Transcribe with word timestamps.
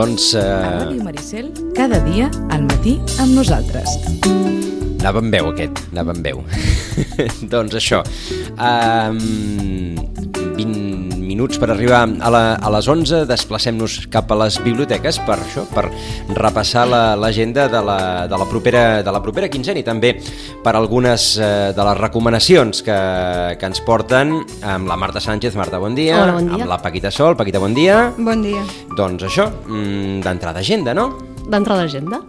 Doncs... 0.00 0.34
A 0.34 0.40
Eh, 0.40 0.84
Ràdio 0.86 1.04
Maricel, 1.04 1.48
cada 1.76 1.98
dia 2.06 2.30
al 2.48 2.62
matí 2.64 2.94
amb 3.20 3.34
nosaltres. 3.36 3.88
anava 5.00 5.20
amb 5.20 5.34
veu 5.34 5.48
aquest, 5.50 5.82
anava 5.92 6.14
amb 6.14 6.24
veu. 6.24 6.40
doncs 7.52 7.76
això, 7.76 8.00
um, 8.60 9.96
20 10.56 11.18
minuts 11.30 11.58
per 11.62 11.70
arribar 11.72 12.02
a, 12.20 12.30
la, 12.32 12.40
a 12.58 12.70
les 12.74 12.88
11, 12.90 13.22
desplacem-nos 13.28 13.94
cap 14.12 14.30
a 14.34 14.36
les 14.42 14.58
biblioteques 14.64 15.20
per 15.24 15.36
això, 15.38 15.62
per 15.72 15.86
repassar 16.36 16.82
la- 16.90 17.14
l'agenda 17.16 17.68
de, 17.70 17.80
la, 17.86 17.98
de, 18.28 18.36
la 18.40 18.46
propera, 18.50 18.82
de 19.06 19.14
la 19.14 19.22
propera 19.22 19.48
quinzena 19.48 19.80
i 19.80 19.86
també 19.86 20.12
per 20.64 20.74
algunes 20.76 21.30
eh, 21.38 21.70
de 21.76 21.86
les 21.88 22.00
recomanacions 22.02 22.82
que, 22.84 22.98
que 23.60 23.70
ens 23.70 23.80
porten 23.86 24.36
amb 24.66 24.90
la 24.90 24.98
Marta 25.00 25.22
Sánchez. 25.22 25.56
Marta, 25.56 25.78
bon 25.80 25.94
dia. 25.96 26.18
Hola, 26.24 26.36
bon 26.40 26.50
dia. 26.50 26.58
Amb 26.60 26.68
la 26.74 26.80
Paquita 26.82 27.10
Sol. 27.14 27.36
Paquita, 27.38 27.62
bon 27.62 27.74
dia. 27.78 28.10
Bon 28.18 28.42
dia. 28.44 28.60
Doncs 28.98 29.24
això, 29.30 29.48
mm, 29.68 30.20
d'entrada 30.26 30.60
agenda, 30.60 30.92
no? 30.94 31.08
D'entrada 31.46 31.86
d'agenda. 31.86 32.20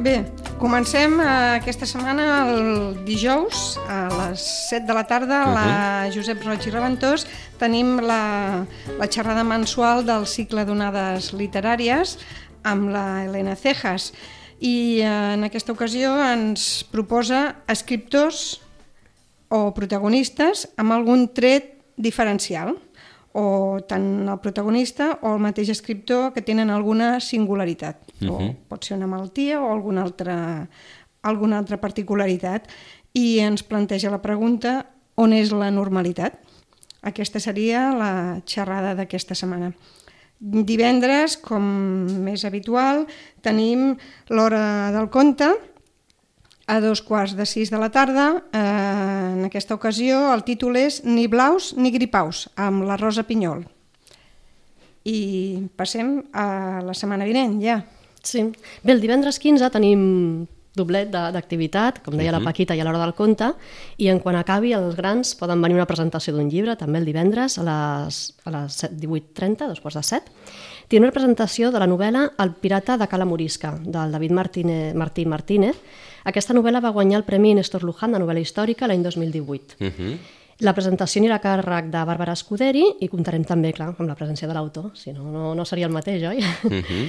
Bé, 0.00 0.20
comencem 0.58 1.20
eh, 1.20 1.26
aquesta 1.58 1.86
setmana 1.86 2.24
el 2.42 3.04
dijous 3.06 3.78
a 3.86 4.08
les 4.10 4.42
7 4.68 4.86
de 4.88 4.94
la 4.96 5.04
tarda 5.06 5.42
a 5.44 5.52
la 5.54 5.68
Josep 6.14 6.42
Roig 6.44 6.66
i 6.66 6.72
Reventós. 6.74 7.24
Tenim 7.60 7.98
la, 8.02 8.64
la 8.98 9.08
xerrada 9.08 9.44
mensual 9.46 10.02
del 10.06 10.26
cicle 10.26 10.66
d'onades 10.66 11.30
literàries 11.38 12.16
amb 12.66 12.90
la 12.90 13.22
Helena 13.24 13.54
Cejas. 13.56 14.10
I 14.58 15.00
eh, 15.00 15.12
en 15.38 15.46
aquesta 15.46 15.72
ocasió 15.72 16.16
ens 16.26 16.82
proposa 16.90 17.62
escriptors 17.70 18.58
o 19.48 19.70
protagonistes 19.76 20.66
amb 20.76 20.96
algun 20.98 21.28
tret 21.32 21.76
diferencial 21.96 22.74
o 23.36 23.78
tant 23.88 24.28
el 24.28 24.38
protagonista 24.40 25.18
o 25.22 25.34
el 25.34 25.42
mateix 25.42 25.68
escriptor 25.74 26.32
que 26.32 26.42
tenen 26.42 26.70
alguna 26.72 27.18
singularitat 27.20 28.00
o 28.28 28.38
pot 28.70 28.86
ser 28.86 28.96
una 28.96 29.08
malaltia 29.10 29.60
o 29.60 29.68
alguna 29.72 30.02
altra, 30.06 30.36
alguna 31.22 31.58
altra 31.60 31.80
particularitat 31.80 32.70
i 33.14 33.38
ens 33.44 33.62
planteja 33.62 34.12
la 34.12 34.22
pregunta 34.22 34.80
on 35.18 35.34
és 35.34 35.52
la 35.52 35.70
normalitat? 35.74 36.38
Aquesta 37.02 37.40
seria 37.42 37.88
la 37.94 38.12
xerrada 38.46 38.94
d'aquesta 38.98 39.36
setmana. 39.38 39.72
Divendres, 40.38 41.36
com 41.42 41.62
més 42.22 42.44
habitual, 42.46 43.06
tenim 43.42 43.96
l'hora 44.30 44.90
del 44.94 45.08
conte, 45.10 45.50
a 46.68 46.78
dos 46.84 47.00
quarts 47.02 47.32
de 47.34 47.46
sis 47.48 47.70
de 47.72 47.78
la 47.80 47.88
tarda. 47.90 48.44
Eh, 48.52 49.32
en 49.38 49.44
aquesta 49.48 49.74
ocasió 49.74 50.20
el 50.34 50.44
títol 50.44 50.76
és 50.76 51.00
Ni 51.04 51.26
blaus 51.26 51.72
ni 51.76 51.90
gripaus, 51.90 52.46
amb 52.56 52.84
la 52.84 52.96
Rosa 53.00 53.24
Pinyol. 53.24 53.64
I 55.08 55.68
passem 55.78 56.18
a 56.36 56.80
la 56.84 56.94
setmana 56.94 57.24
vinent, 57.24 57.58
ja. 57.62 57.80
Sí. 58.22 58.42
Bé, 58.84 58.92
el 58.92 59.00
divendres 59.00 59.38
15 59.40 59.70
tenim 59.72 60.46
doblet 60.78 61.08
de- 61.10 61.30
d'activitat, 61.34 62.02
com 62.04 62.14
deia 62.14 62.30
la 62.30 62.42
Paquita, 62.44 62.76
i 62.76 62.80
a 62.80 62.84
l'hora 62.84 63.00
del 63.00 63.14
conte, 63.16 63.48
i 63.98 64.06
en 64.12 64.20
quan 64.22 64.36
acabi 64.38 64.74
els 64.76 64.94
grans 64.94 65.32
poden 65.34 65.62
venir 65.62 65.74
una 65.74 65.86
presentació 65.90 66.34
d'un 66.36 66.50
llibre, 66.50 66.76
també 66.78 67.00
el 67.00 67.06
divendres 67.08 67.56
a 67.58 67.64
les, 67.66 68.18
a 68.44 68.50
les 68.54 68.76
7 68.84 68.94
18.30, 69.00 69.66
dos 69.72 69.80
quarts 69.80 69.96
de 69.96 70.02
set. 70.06 70.28
Tiene 70.88 71.06
una 71.06 71.12
presentació 71.12 71.72
de 71.72 71.80
la 71.80 71.88
novel·la 71.88 72.28
El 72.38 72.52
pirata 72.54 72.96
de 72.96 73.08
Cala 73.08 73.24
Morisca, 73.24 73.72
del 73.82 74.12
David 74.12 74.30
Martínez, 74.32 74.94
Martí 74.94 75.26
Martínez. 75.26 75.76
Aquesta 76.28 76.52
novel·la 76.52 76.82
va 76.84 76.92
guanyar 76.92 77.22
el 77.22 77.24
Premi 77.24 77.54
Néstor 77.56 77.86
Luján 77.88 78.12
de 78.12 78.20
novel·la 78.20 78.42
històrica 78.44 78.88
l'any 78.90 79.02
2018. 79.06 79.78
Uh 79.80 79.88
-huh. 79.88 80.18
La 80.58 80.72
presentació 80.74 81.20
anirà 81.22 81.36
a 81.36 81.40
càrrec 81.40 81.86
de 81.86 82.00
Bàrbara 82.02 82.32
Escuderi 82.34 82.82
i 83.00 83.06
comptarem 83.08 83.44
també, 83.44 83.70
clar, 83.72 83.94
amb 83.94 84.08
la 84.08 84.16
presència 84.16 84.48
de 84.48 84.54
l'autor, 84.54 84.90
si 84.98 85.12
no, 85.12 85.30
no, 85.30 85.54
no 85.54 85.64
seria 85.64 85.86
el 85.86 85.92
mateix, 85.92 86.22
oi? 86.26 86.38
Uh 86.38 86.70
-huh. 86.70 87.08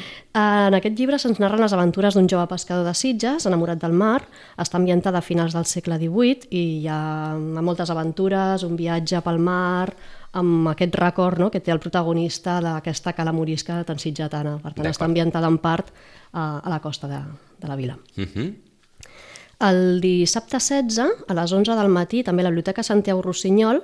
En 0.67 0.73
aquest 0.73 0.99
llibre 0.99 1.17
se'ns 1.17 1.39
narren 1.39 1.59
les 1.59 1.73
aventures 1.73 2.13
d'un 2.13 2.29
jove 2.29 2.45
pescador 2.47 2.85
de 2.85 2.93
Sitges, 2.93 3.45
enamorat 3.47 3.81
del 3.81 3.91
mar, 3.91 4.21
està 4.55 4.75
ambientada 4.75 5.17
a 5.17 5.21
finals 5.21 5.53
del 5.53 5.65
segle 5.65 5.97
XVIII 5.97 6.47
i 6.51 6.81
hi 6.81 6.87
ha 6.87 7.35
moltes 7.37 7.89
aventures, 7.89 8.63
un 8.63 8.75
viatge 8.75 9.21
pel 9.21 9.39
mar, 9.39 9.95
amb 10.31 10.67
aquest 10.67 10.95
record 10.95 11.39
no?, 11.39 11.49
que 11.49 11.59
té 11.59 11.71
el 11.71 11.79
protagonista 11.79 12.61
d'aquesta 12.61 13.13
cala 13.13 13.31
morisca 13.31 13.83
tan 13.83 13.97
sitgetana. 13.97 14.59
Per 14.61 14.73
tant, 14.73 14.85
està 14.85 15.05
ambientada 15.05 15.47
en 15.47 15.57
part 15.57 15.87
a, 16.33 16.59
a 16.59 16.69
la 16.69 16.79
costa 16.79 17.07
de, 17.07 17.19
de 17.59 17.67
la 17.67 17.75
vila. 17.75 17.97
Uh 18.15 18.23
-huh. 18.23 18.68
El 19.59 19.99
dissabte 19.99 20.55
16, 20.55 21.25
a 21.27 21.35
les 21.35 21.51
11 21.51 21.75
del 21.75 21.89
matí, 21.91 22.23
també 22.23 22.45
a 22.45 22.47
la 22.47 22.51
Biblioteca 22.53 22.83
Santiago 22.85 23.21
Rossinyol, 23.25 23.81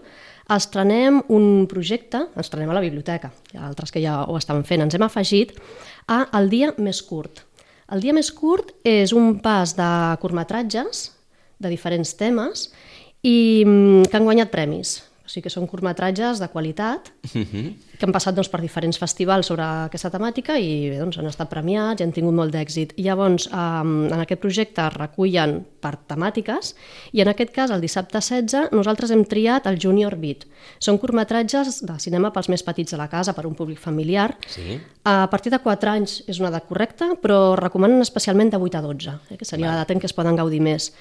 estrenem 0.56 1.18
un 1.36 1.66
projecte, 1.68 2.22
estrenem 2.40 2.72
a 2.72 2.78
la 2.78 2.84
biblioteca, 2.84 3.34
hi 3.52 3.60
ha 3.60 3.66
altres 3.68 3.92
que 3.92 4.00
ja 4.04 4.22
ho 4.24 4.38
estan 4.40 4.64
fent, 4.64 4.86
ens 4.86 4.96
hem 4.96 5.04
afegit 5.04 5.52
a 6.08 6.22
El 6.40 6.48
dia 6.54 6.72
més 6.78 7.02
curt. 7.04 7.44
El 7.92 8.02
dia 8.02 8.16
més 8.16 8.32
curt 8.32 8.72
és 8.88 9.12
un 9.14 9.36
pas 9.44 9.76
de 9.76 9.90
curtmetratges 10.22 11.10
de 11.60 11.74
diferents 11.74 12.16
temes 12.18 12.70
i 13.26 13.64
mm, 13.66 14.08
que 14.08 14.18
han 14.18 14.26
guanyat 14.26 14.54
premis. 14.54 15.02
O 15.26 15.30
sigui 15.30 15.48
que 15.48 15.54
són 15.54 15.68
curtmetratges 15.68 16.40
de 16.40 16.50
qualitat 16.54 17.12
que 18.00 18.08
han 18.08 18.14
passat 18.16 18.36
doncs, 18.36 18.50
per 18.52 18.62
diferents 18.64 19.00
festivals 19.02 19.50
sobre 19.52 19.66
aquesta 19.88 20.12
temàtica 20.14 20.58
i 20.60 20.90
bé, 20.92 21.00
doncs, 21.02 21.20
han 21.20 21.30
estat 21.30 21.50
premiats 21.52 22.02
i 22.02 22.06
han 22.06 22.14
tingut 22.16 22.36
molt 22.36 22.54
d'èxit. 22.56 22.96
Llavors, 23.02 23.48
um, 23.52 24.06
en 24.10 24.22
aquest 24.22 24.42
projecte 24.44 24.86
es 24.86 24.98
recullen 24.98 25.60
per 25.86 25.96
temàtiques 26.10 26.74
i 27.14 27.22
en 27.24 27.32
aquest 27.32 27.54
cas, 27.56 27.74
el 27.74 27.84
dissabte 27.84 28.22
16, 28.22 28.72
nosaltres 28.76 29.14
hem 29.14 29.26
triat 29.30 29.70
el 29.70 29.80
Junior 29.82 30.18
Beat. 30.20 30.46
Són 30.82 30.98
curtmetratges 31.02 31.84
de 31.86 31.98
cinema 32.02 32.32
pels 32.34 32.50
més 32.52 32.64
petits 32.66 32.96
de 32.96 33.00
la 33.00 33.10
casa, 33.12 33.36
per 33.36 33.46
un 33.48 33.56
públic 33.58 33.80
familiar. 33.82 34.32
Sí. 34.50 34.80
A 35.06 35.28
partir 35.30 35.52
de 35.54 35.62
4 35.62 35.92
anys 35.92 36.18
és 36.32 36.40
una 36.42 36.50
edat 36.50 36.66
correcta, 36.70 37.12
però 37.22 37.56
recomanen 37.60 38.02
especialment 38.02 38.52
de 38.54 38.62
8 38.62 38.80
a 38.80 38.84
12, 38.86 39.16
eh, 39.30 39.38
que 39.38 39.46
seria 39.46 39.72
l'edat 39.72 39.94
en 39.94 40.02
què 40.02 40.10
es 40.10 40.18
poden 40.18 40.38
gaudir 40.40 40.62
més. 40.66 40.92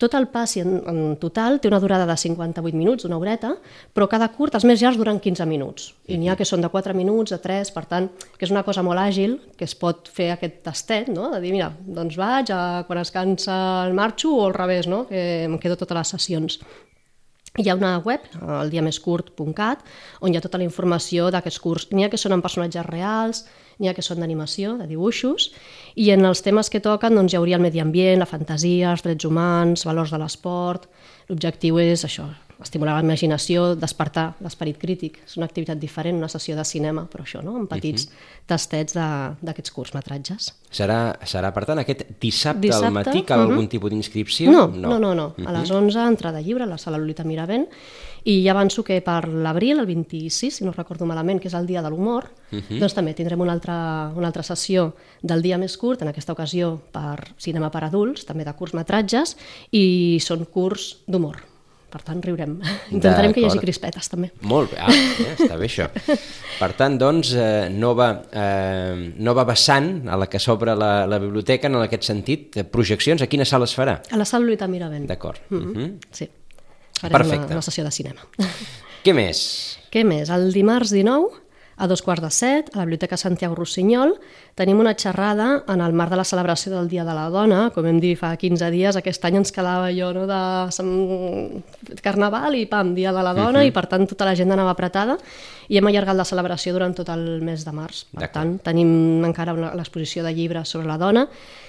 Tot 0.00 0.16
el 0.18 0.26
passi 0.32 0.62
en, 0.64 0.80
en 0.90 0.98
total 1.22 1.60
té 1.62 1.70
una 1.70 1.78
durada 1.78 2.06
de 2.08 2.16
58 2.18 2.74
minuts, 2.76 3.06
una 3.06 3.18
horeta, 3.20 3.52
però 3.94 4.08
cada 4.10 4.26
curt, 4.34 4.56
els 4.58 4.66
més 4.66 4.82
llargs, 4.82 4.98
duren 4.98 5.20
15 5.22 5.46
minuts. 5.46 5.92
I 6.10 6.18
n'hi 6.18 6.30
ha 6.32 6.33
que 6.38 6.46
són 6.48 6.62
de 6.64 6.70
4 6.72 6.94
minuts, 6.96 7.32
de 7.34 7.38
3, 7.42 7.70
per 7.74 7.84
tant, 7.90 8.08
que 8.38 8.46
és 8.46 8.52
una 8.54 8.64
cosa 8.66 8.82
molt 8.86 9.00
àgil, 9.00 9.36
que 9.58 9.66
es 9.68 9.74
pot 9.78 10.08
fer 10.12 10.30
aquest 10.34 10.62
tastet, 10.66 11.10
no? 11.12 11.30
de 11.34 11.40
dir, 11.42 11.52
mira, 11.54 11.70
doncs 11.84 12.18
vaig, 12.20 12.52
a, 12.54 12.84
quan 12.88 13.02
es 13.02 13.12
cansa 13.14 13.58
el 13.86 13.94
marxo, 13.96 14.32
o 14.36 14.48
al 14.48 14.56
revés, 14.56 14.88
no? 14.90 15.04
que 15.10 15.44
em 15.44 15.58
quedo 15.62 15.78
totes 15.80 15.98
les 15.98 16.14
sessions. 16.16 16.58
Hi 17.54 17.68
ha 17.70 17.76
una 17.78 18.00
web, 18.02 18.24
eldiamescurt.cat, 18.42 19.84
on 20.26 20.32
hi 20.32 20.38
ha 20.38 20.42
tota 20.42 20.58
la 20.58 20.66
informació 20.66 21.28
d'aquests 21.30 21.60
curs. 21.62 21.84
N'hi 21.94 22.02
ha 22.02 22.10
que 22.10 22.18
són 22.18 22.34
en 22.34 22.42
personatges 22.42 22.86
reals, 22.88 23.44
n'hi 23.78 23.90
ha 23.90 23.94
que 23.94 24.02
són 24.02 24.18
d'animació, 24.22 24.74
de 24.80 24.88
dibuixos, 24.90 25.52
i 25.94 26.08
en 26.10 26.26
els 26.26 26.42
temes 26.42 26.70
que 26.70 26.82
toquen 26.82 27.14
doncs, 27.14 27.30
hi 27.30 27.38
hauria 27.38 27.60
el 27.60 27.62
medi 27.62 27.82
ambient, 27.82 28.18
la 28.18 28.26
fantasia, 28.30 28.90
els 28.90 29.06
drets 29.06 29.30
humans, 29.30 29.86
valors 29.86 30.14
de 30.14 30.22
l'esport... 30.22 30.90
L'objectiu 31.24 31.78
és 31.80 32.02
això, 32.04 32.26
estimular 32.62 32.94
la 32.94 33.04
imaginació, 33.04 33.74
despertar 33.74 34.34
l'esperit 34.44 34.78
crític. 34.78 35.18
És 35.26 35.36
una 35.38 35.46
activitat 35.46 35.78
diferent, 35.80 36.16
una 36.16 36.28
sessió 36.28 36.56
de 36.56 36.64
cinema, 36.64 37.06
però 37.10 37.24
això, 37.24 37.42
no? 37.42 37.56
amb 37.58 37.70
petits 37.70 38.08
tastets 38.46 38.94
de- 38.94 39.34
d'aquests 39.40 39.72
curtmetratges. 39.74 40.52
Serà, 40.70 41.18
serà, 41.24 41.52
per 41.54 41.64
tant, 41.64 41.78
aquest 41.78 42.04
dissabte, 42.20 42.60
Dissabte, 42.60 42.86
al 42.86 42.92
matí 42.92 43.22
cal 43.22 43.44
mhm. 43.44 43.52
algun 43.52 43.68
tipus 43.68 43.90
d'inscripció? 43.90 44.50
No, 44.50 44.68
no, 44.68 44.98
no, 44.98 45.14
no. 45.14 45.34
A 45.46 45.52
les 45.52 45.70
11, 45.70 45.98
entrada 46.06 46.40
lliure, 46.40 46.64
a 46.64 46.66
la 46.66 46.78
sala 46.78 46.98
Lolita 46.98 47.24
Miravent, 47.24 47.66
i 48.24 48.42
ja 48.42 48.52
avanço 48.52 48.82
que 48.82 49.00
per 49.04 49.28
l'abril, 49.28 49.78
el 49.78 49.86
26, 49.86 50.56
si 50.56 50.64
no 50.64 50.72
recordo 50.72 51.04
malament, 51.04 51.40
que 51.40 51.48
és 51.48 51.54
el 51.54 51.66
dia 51.66 51.82
de 51.84 51.90
l'humor, 51.92 52.30
doncs 52.50 52.94
també 52.96 53.12
tindrem 53.14 53.40
una 53.40 53.52
altra, 53.52 54.10
una 54.16 54.30
altra 54.30 54.42
sessió 54.42 54.94
del 55.22 55.42
dia 55.42 55.58
més 55.58 55.76
curt, 55.76 56.02
en 56.02 56.08
aquesta 56.08 56.32
ocasió 56.32 56.78
per 56.92 57.34
cinema 57.36 57.70
per 57.70 57.84
adults, 57.84 58.24
també 58.24 58.44
de 58.44 58.56
curtmetratges, 58.56 59.36
i 59.72 60.18
són 60.24 60.46
curts 60.46 61.04
d'humor. 61.06 61.53
Per 61.94 62.00
tant, 62.02 62.18
riurem. 62.24 62.56
Intentarem 62.96 63.30
que 63.30 63.44
hi 63.44 63.46
hagi 63.46 63.60
crispetes, 63.62 64.08
també. 64.10 64.32
Molt 64.50 64.72
bé, 64.74 64.80
ah, 64.82 64.90
eh, 64.90 65.34
està 65.36 65.54
bé 65.60 65.68
això. 65.68 65.86
Per 66.58 66.70
tant, 66.74 66.96
doncs, 66.98 67.30
eh, 67.38 67.68
nova, 67.70 68.08
eh, 68.34 69.12
nova 69.22 69.44
vessant 69.46 70.08
a 70.10 70.18
la 70.18 70.26
que 70.30 70.40
s'obre 70.42 70.74
la, 70.74 70.92
la 71.06 71.20
biblioteca 71.22 71.70
en 71.70 71.78
aquest 71.84 72.08
sentit. 72.10 72.58
Eh, 72.58 72.66
Projeccions, 72.66 73.22
a 73.22 73.30
quina 73.30 73.46
sala 73.46 73.70
es 73.70 73.76
farà? 73.78 74.00
A 74.10 74.18
la 74.18 74.26
sala 74.26 74.42
Lolita 74.48 74.66
Miravent. 74.66 75.06
D'acord. 75.06 75.38
Mm. 75.50 75.70
-hmm. 75.70 75.92
Sí. 76.10 76.28
Farem 76.98 77.16
Perfecte. 77.16 77.46
Una, 77.46 77.60
una 77.60 77.62
sessió 77.62 77.84
de 77.84 77.90
cinema. 77.90 78.26
Què 79.04 79.14
més? 79.14 79.78
Què 79.92 80.02
més? 80.02 80.30
El 80.34 80.50
dimarts 80.52 80.90
19 80.90 81.43
A 81.76 81.88
dos 81.90 82.02
quarts 82.02 82.22
de 82.22 82.30
set, 82.30 82.70
a 82.72 82.78
la 82.78 82.84
Biblioteca 82.84 83.16
Santiago 83.16 83.56
Rossinyol, 83.58 84.14
tenim 84.54 84.78
una 84.78 84.94
xerrada 84.94 85.64
en 85.68 85.80
el 85.80 85.92
marc 85.92 86.10
de 86.12 86.16
la 86.20 86.24
celebració 86.24 86.70
del 86.72 86.88
Dia 86.88 87.04
de 87.04 87.14
la 87.14 87.28
Dona. 87.30 87.70
Com 87.74 87.86
hem 87.90 87.98
dit 88.00 88.18
fa 88.18 88.36
15 88.38 88.70
dies, 88.70 88.96
aquest 88.96 89.24
any 89.26 89.40
ens 89.40 89.50
quedava 89.52 89.90
jo 89.90 90.12
no, 90.14 90.26
de 90.30 91.98
Carnaval 92.02 92.54
i 92.54 92.66
pam, 92.70 92.94
Dia 92.94 93.12
de 93.12 93.22
la 93.22 93.34
Dona, 93.34 93.58
uh 93.58 93.64
-huh. 93.64 93.68
i 93.68 93.72
per 93.72 93.86
tant 93.86 94.06
tota 94.06 94.24
la 94.24 94.36
gent 94.36 94.52
anava 94.52 94.70
apretada 94.70 95.18
i 95.68 95.78
hem 95.78 95.86
allargat 95.86 96.16
la 96.16 96.24
celebració 96.24 96.72
durant 96.72 96.94
tot 96.94 97.08
el 97.08 97.40
mes 97.44 97.64
de 97.64 97.72
març. 97.72 98.06
Per 98.12 98.28
tant, 98.28 98.58
tenim 98.64 99.24
encara 99.24 99.54
l'exposició 99.74 100.22
de 100.22 100.32
llibres 100.32 100.68
sobre 100.68 100.86
la 100.86 100.98
dona 100.98 101.26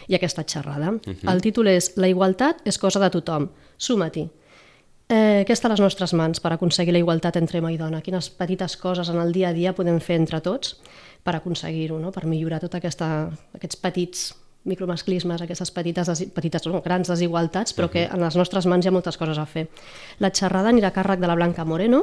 i 0.08 0.16
aquesta 0.16 0.44
xerrada. 0.44 0.92
Uh 0.92 1.00
-huh. 1.00 1.34
El 1.34 1.42
títol 1.42 1.68
és 1.68 1.94
La 1.98 2.08
igualtat 2.08 2.62
és 2.66 2.78
cosa 2.78 3.00
de 3.00 3.10
tothom. 3.10 3.50
Suma-t'hi. 3.78 4.30
Eh, 5.06 5.44
què 5.46 5.54
està 5.54 5.70
a 5.70 5.74
les 5.76 5.82
nostres 5.84 6.16
mans 6.18 6.42
per 6.42 6.50
aconseguir 6.56 6.96
la 6.96 7.02
igualtat 7.04 7.36
entre 7.38 7.60
home 7.62 7.76
i 7.76 7.78
dona? 7.78 8.02
Quines 8.02 8.32
petites 8.34 8.74
coses 8.82 9.12
en 9.14 9.20
el 9.22 9.36
dia 9.36 9.52
a 9.52 9.54
dia 9.54 9.76
podem 9.78 10.00
fer 10.02 10.18
entre 10.18 10.40
tots 10.42 10.80
per 11.26 11.36
aconseguir-ho, 11.38 12.00
no? 12.02 12.10
per 12.12 12.26
millorar 12.26 12.60
tots 12.64 12.80
aquests 12.80 13.78
petits 13.82 14.32
micromasclismes, 14.66 15.44
aquestes 15.46 15.70
petites, 15.70 16.26
petites 16.34 16.66
no, 16.66 16.82
grans 16.82 17.12
desigualtats, 17.12 17.76
però 17.78 17.90
que 17.94 18.08
en 18.10 18.26
les 18.26 18.38
nostres 18.38 18.66
mans 18.66 18.86
hi 18.86 18.90
ha 18.90 18.96
moltes 18.96 19.18
coses 19.22 19.38
a 19.38 19.46
fer. 19.46 19.68
La 20.18 20.34
xerrada 20.34 20.72
anirà 20.74 20.90
a 20.90 20.96
càrrec 20.96 21.22
de 21.22 21.30
la 21.30 21.38
Blanca 21.38 21.66
Moreno, 21.70 22.02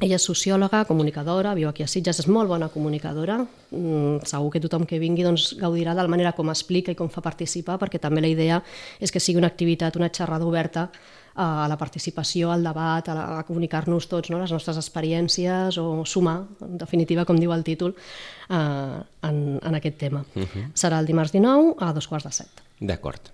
ella 0.00 0.16
és 0.16 0.24
sociòloga, 0.24 0.86
comunicadora, 0.88 1.52
viu 1.56 1.68
aquí 1.68 1.84
a 1.84 1.88
Sitges, 1.90 2.22
és 2.22 2.28
molt 2.28 2.48
bona 2.48 2.70
comunicadora. 2.72 3.36
Mm, 3.70 4.22
segur 4.28 4.52
que 4.52 4.62
tothom 4.64 4.86
que 4.88 5.00
vingui 5.00 5.26
doncs, 5.26 5.54
gaudirà 5.60 5.92
de 5.96 6.04
la 6.04 6.08
manera 6.08 6.32
com 6.32 6.48
explica 6.48 6.92
i 6.92 6.96
com 6.96 7.10
fa 7.12 7.20
participar, 7.20 7.76
perquè 7.80 8.00
també 8.00 8.22
la 8.24 8.30
idea 8.32 8.62
és 9.00 9.12
que 9.12 9.20
sigui 9.20 9.40
una 9.40 9.50
activitat, 9.52 9.96
una 10.00 10.08
xerrada 10.08 10.48
oberta 10.48 10.88
a 11.40 11.66
la 11.68 11.76
participació, 11.80 12.50
al 12.52 12.64
debat, 12.64 13.08
a, 13.08 13.38
a 13.38 13.44
comunicar-nos 13.48 14.08
tots 14.10 14.30
no? 14.32 14.40
les 14.42 14.52
nostres 14.52 14.76
experiències 14.80 15.78
o 15.80 16.04
sumar, 16.04 16.42
en 16.66 16.76
definitiva, 16.80 17.24
com 17.24 17.38
diu 17.40 17.54
el 17.56 17.64
títol, 17.64 17.94
eh, 18.50 19.00
en, 19.28 19.38
en 19.56 19.78
aquest 19.78 19.98
tema. 19.98 20.24
Uh 20.34 20.42
-huh. 20.42 20.64
Serà 20.74 21.00
el 21.00 21.06
dimarts 21.06 21.32
19 21.32 21.76
a 21.78 21.92
dos 21.92 22.08
quarts 22.08 22.26
de 22.26 22.32
set. 22.32 22.64
D'acord. 22.80 23.32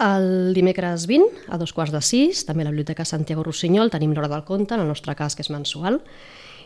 El 0.00 0.54
dimecres 0.54 1.06
20, 1.06 1.24
a 1.48 1.58
dos 1.58 1.72
quarts 1.72 1.92
de 1.92 2.00
sis, 2.00 2.44
també 2.46 2.62
a 2.62 2.64
la 2.64 2.70
Biblioteca 2.70 3.04
Santiago 3.04 3.42
Rossinyol, 3.42 3.90
tenim 3.90 4.14
l'hora 4.14 4.28
del 4.28 4.44
conte, 4.44 4.74
en 4.74 4.80
el 4.80 4.88
nostre 4.88 5.14
cas, 5.14 5.34
que 5.34 5.42
és 5.42 5.50
mensual, 5.50 6.00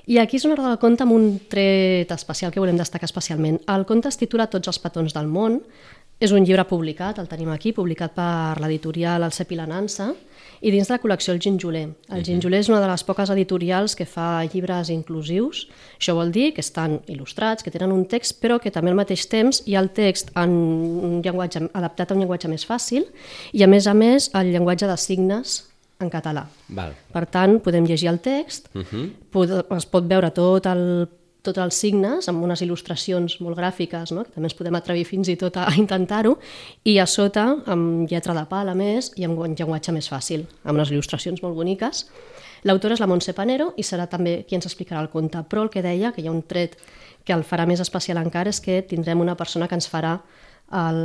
i 0.07 0.19
aquí 0.19 0.37
és 0.37 0.45
una 0.45 0.55
hora 0.55 0.69
del 0.69 0.79
conte 0.79 1.03
amb 1.03 1.13
un 1.13 1.41
tret 1.49 2.11
especial 2.13 2.53
que 2.53 2.61
volem 2.61 2.77
destacar 2.77 3.07
especialment. 3.09 3.61
El 3.67 3.87
conte 3.87 4.09
es 4.09 4.19
titula 4.21 4.51
Tots 4.53 4.69
els 4.69 4.79
petons 4.79 5.15
del 5.17 5.27
món, 5.27 5.63
és 6.21 6.33
un 6.33 6.45
llibre 6.45 6.65
publicat, 6.69 7.19
el 7.19 7.29
tenim 7.29 7.51
aquí, 7.51 7.73
publicat 7.75 8.15
per 8.15 8.61
l'editorial 8.63 9.27
El 9.27 9.33
Cep 9.35 9.53
i 9.53 9.59
la 9.59 9.67
Nansa, 9.67 10.13
i 10.65 10.71
dins 10.73 10.89
de 10.89 10.95
la 10.95 11.01
col·lecció 11.03 11.35
El 11.35 11.41
Ginjoler. 11.43 11.85
El 12.09 12.21
mhm. 12.21 12.25
Ginjoler 12.25 12.61
és 12.63 12.71
una 12.71 12.81
de 12.81 12.89
les 12.89 13.05
poques 13.05 13.31
editorials 13.35 13.97
que 13.99 14.07
fa 14.09 14.45
llibres 14.47 14.89
inclusius. 14.95 15.67
Això 15.99 16.15
vol 16.17 16.33
dir 16.33 16.53
que 16.57 16.65
estan 16.65 17.01
il·lustrats, 17.11 17.65
que 17.65 17.73
tenen 17.75 17.93
un 17.93 18.07
text, 18.09 18.39
però 18.41 18.61
que 18.63 18.73
també 18.73 18.93
al 18.93 18.99
mateix 18.99 19.27
temps 19.29 19.61
hi 19.67 19.77
ha 19.77 19.83
el 19.85 19.91
text 19.97 20.33
en 20.41 20.55
un 20.55 21.21
llenguatge, 21.25 21.67
adaptat 21.73 22.11
a 22.11 22.17
un 22.17 22.25
llenguatge 22.25 22.49
més 22.49 22.65
fàcil 22.69 23.05
i, 23.53 23.65
a 23.65 23.69
més 23.69 23.89
a 23.91 23.95
més, 23.95 24.31
el 24.39 24.55
llenguatge 24.55 24.89
de 24.89 24.97
signes 25.01 25.61
en 26.01 26.11
català. 26.11 26.47
Val. 26.75 26.95
Per 27.13 27.27
tant, 27.31 27.59
podem 27.65 27.85
llegir 27.87 28.09
el 28.13 28.23
text, 28.25 28.71
uh 28.75 28.81
mhm. 28.81 29.11
-huh. 29.33 29.77
es 29.77 29.87
pot 29.87 30.05
veure 30.09 30.31
tot 30.31 30.67
el 30.67 31.09
tots 31.45 31.61
els 31.61 31.77
signes 31.77 32.29
amb 32.31 32.45
unes 32.45 32.63
il·lustracions 32.65 33.39
molt 33.45 33.59
gràfiques, 33.59 34.15
no? 34.17 34.25
que 34.25 34.33
també 34.35 34.49
ens 34.49 34.57
podem 34.57 34.79
atrevir 34.79 35.05
fins 35.09 35.29
i 35.29 35.37
tot 35.41 35.59
a 35.61 35.67
intentar-ho, 35.83 36.37
i 36.89 36.97
a 36.99 37.07
sota 37.11 37.47
amb 37.71 38.11
lletra 38.11 38.37
de 38.37 38.47
pal, 38.51 38.73
a 38.73 38.77
més, 38.79 39.13
i 39.21 39.29
amb 39.29 39.39
un 39.45 39.57
llenguatge 39.59 39.95
més 39.95 40.09
fàcil, 40.11 40.47
amb 40.65 40.79
unes 40.79 40.95
il·lustracions 40.95 41.45
molt 41.45 41.59
boniques. 41.59 42.07
L'autora 42.65 42.97
és 42.97 43.03
la 43.03 43.09
Montse 43.11 43.35
Panero 43.37 43.73
i 43.77 43.85
serà 43.85 44.09
també 44.09 44.39
qui 44.49 44.57
ens 44.57 44.65
explicarà 44.65 45.03
el 45.05 45.11
conte, 45.13 45.43
però 45.49 45.67
el 45.67 45.73
que 45.73 45.85
deia, 45.85 46.15
que 46.17 46.25
hi 46.25 46.31
ha 46.31 46.33
un 46.33 46.43
tret 46.49 46.79
que 47.25 47.37
el 47.37 47.45
farà 47.45 47.67
més 47.69 47.81
especial 47.81 48.21
encara, 48.21 48.53
és 48.53 48.61
que 48.65 48.81
tindrem 48.89 49.21
una 49.21 49.37
persona 49.37 49.69
que 49.69 49.77
ens 49.77 49.89
farà 49.89 50.19
el, 50.73 50.99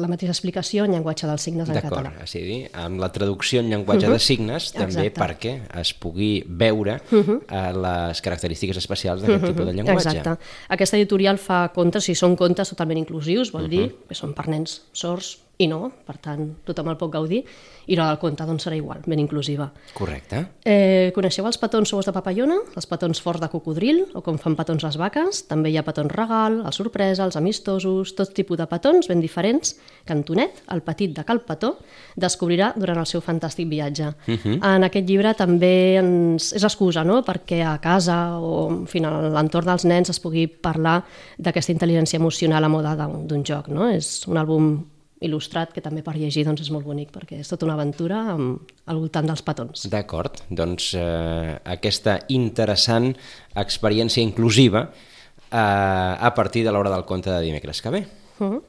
la 0.00 0.08
mateixa 0.08 0.32
explicació 0.32 0.86
en 0.86 0.94
llenguatge 0.96 1.28
dels 1.28 1.44
signes 1.46 1.68
en 1.68 1.76
català. 1.76 2.10
D'acord, 2.10 2.24
és 2.24 2.34
a 2.34 2.42
dir, 2.42 2.58
amb 2.84 3.02
la 3.02 3.10
traducció 3.14 3.60
en 3.60 3.68
llenguatge 3.70 4.06
uh 4.06 4.10
-huh. 4.10 4.18
de 4.18 4.18
signes, 4.18 4.72
també 4.72 5.06
Exacte. 5.06 5.20
perquè 5.20 5.80
es 5.80 5.92
pugui 5.94 6.44
veure 6.46 7.00
uh 7.10 7.22
-huh. 7.22 7.40
eh, 7.48 7.72
les 7.72 8.20
característiques 8.20 8.76
especials 8.76 9.22
d'aquest 9.22 9.42
uh 9.42 9.44
-huh. 9.44 9.52
tipus 9.52 9.66
de 9.66 9.72
llenguatge. 9.72 10.08
Exacte. 10.08 10.44
Aquesta 10.68 10.96
editorial 10.96 11.38
fa 11.38 11.70
contes, 11.72 12.04
si 12.04 12.14
són 12.14 12.34
contes 12.36 12.68
totalment 12.68 12.98
inclusius, 12.98 13.52
vol 13.52 13.62
uh 13.62 13.66
-huh. 13.66 13.70
dir 13.70 13.94
que 14.08 14.14
són 14.14 14.32
per 14.32 14.48
nens 14.48 14.82
sords, 14.92 15.38
i 15.58 15.68
no, 15.70 15.86
per 16.06 16.16
tant, 16.18 16.48
tothom 16.66 16.88
el 16.90 16.96
pot 16.98 17.12
gaudir, 17.12 17.44
i 17.86 17.94
l'hora 17.94 18.14
del 18.14 18.18
conte 18.18 18.46
doncs, 18.46 18.64
serà 18.66 18.74
igual, 18.74 19.02
ben 19.06 19.20
inclusiva. 19.22 19.68
Correcte. 19.94 20.40
Eh, 20.66 21.12
coneixeu 21.14 21.46
els 21.46 21.58
petons 21.60 21.88
sous 21.88 22.08
de 22.08 22.14
papallona, 22.16 22.56
els 22.74 22.88
petons 22.90 23.20
forts 23.22 23.42
de 23.42 23.50
cocodril, 23.52 24.00
o 24.18 24.22
com 24.24 24.38
fan 24.40 24.56
petons 24.58 24.82
les 24.82 24.98
vaques? 24.98 25.44
També 25.50 25.70
hi 25.70 25.78
ha 25.78 25.84
petons 25.86 26.10
regal, 26.10 26.58
els 26.66 26.80
sorpresa, 26.80 27.26
els 27.28 27.38
amistosos, 27.38 28.14
tot 28.18 28.32
tipus 28.34 28.58
de 28.58 28.66
petons 28.70 29.06
ben 29.10 29.22
diferents 29.22 29.76
que 30.04 30.16
Antonet, 30.16 30.64
el 30.74 30.82
petit 30.82 31.14
de 31.14 31.24
Cal 31.28 31.44
Petó, 31.46 31.76
descobrirà 32.16 32.72
durant 32.74 32.98
el 32.98 33.06
seu 33.06 33.22
fantàstic 33.22 33.68
viatge. 33.70 34.10
Uh 34.26 34.32
mhm. 34.32 34.38
-huh. 34.44 34.74
En 34.74 34.84
aquest 34.84 35.06
llibre 35.08 35.34
també 35.34 35.96
ens... 35.98 36.52
és 36.52 36.64
excusa 36.64 37.04
no? 37.04 37.22
perquè 37.22 37.62
a 37.62 37.78
casa 37.78 38.38
o 38.38 38.70
en 38.70 38.86
fi, 38.86 38.98
a 39.04 39.10
l'entorn 39.10 39.66
dels 39.66 39.84
nens 39.84 40.10
es 40.10 40.20
pugui 40.20 40.48
parlar 40.48 41.04
d'aquesta 41.38 41.72
intel·ligència 41.72 42.16
emocional 42.16 42.64
a 42.64 42.68
moda 42.68 42.96
d'un 42.96 43.44
joc. 43.44 43.68
No? 43.68 43.88
És 43.88 44.26
un 44.26 44.36
àlbum 44.36 44.93
il·lustrat, 45.24 45.72
que 45.74 45.82
també 45.84 46.04
per 46.04 46.16
llegir 46.18 46.44
doncs, 46.46 46.62
és 46.64 46.70
molt 46.74 46.86
bonic, 46.86 47.10
perquè 47.14 47.40
és 47.42 47.50
tota 47.50 47.66
una 47.68 47.76
aventura 47.78 48.20
amb, 48.34 48.74
al 48.86 49.00
voltant 49.00 49.26
dels 49.30 49.42
petons. 49.46 49.86
D'acord, 49.92 50.44
doncs 50.50 50.92
eh, 50.98 51.56
aquesta 51.76 52.18
interessant 52.34 53.10
experiència 53.64 54.24
inclusiva 54.24 54.86
eh, 55.50 55.56
a 55.58 56.30
partir 56.36 56.64
de 56.66 56.74
l'hora 56.74 56.92
del 56.92 57.06
conte 57.08 57.32
de 57.32 57.42
dimecres 57.44 57.82
que 57.82 57.90
ve. 57.90 58.06
Uh 58.38 58.46
-huh. 58.46 58.62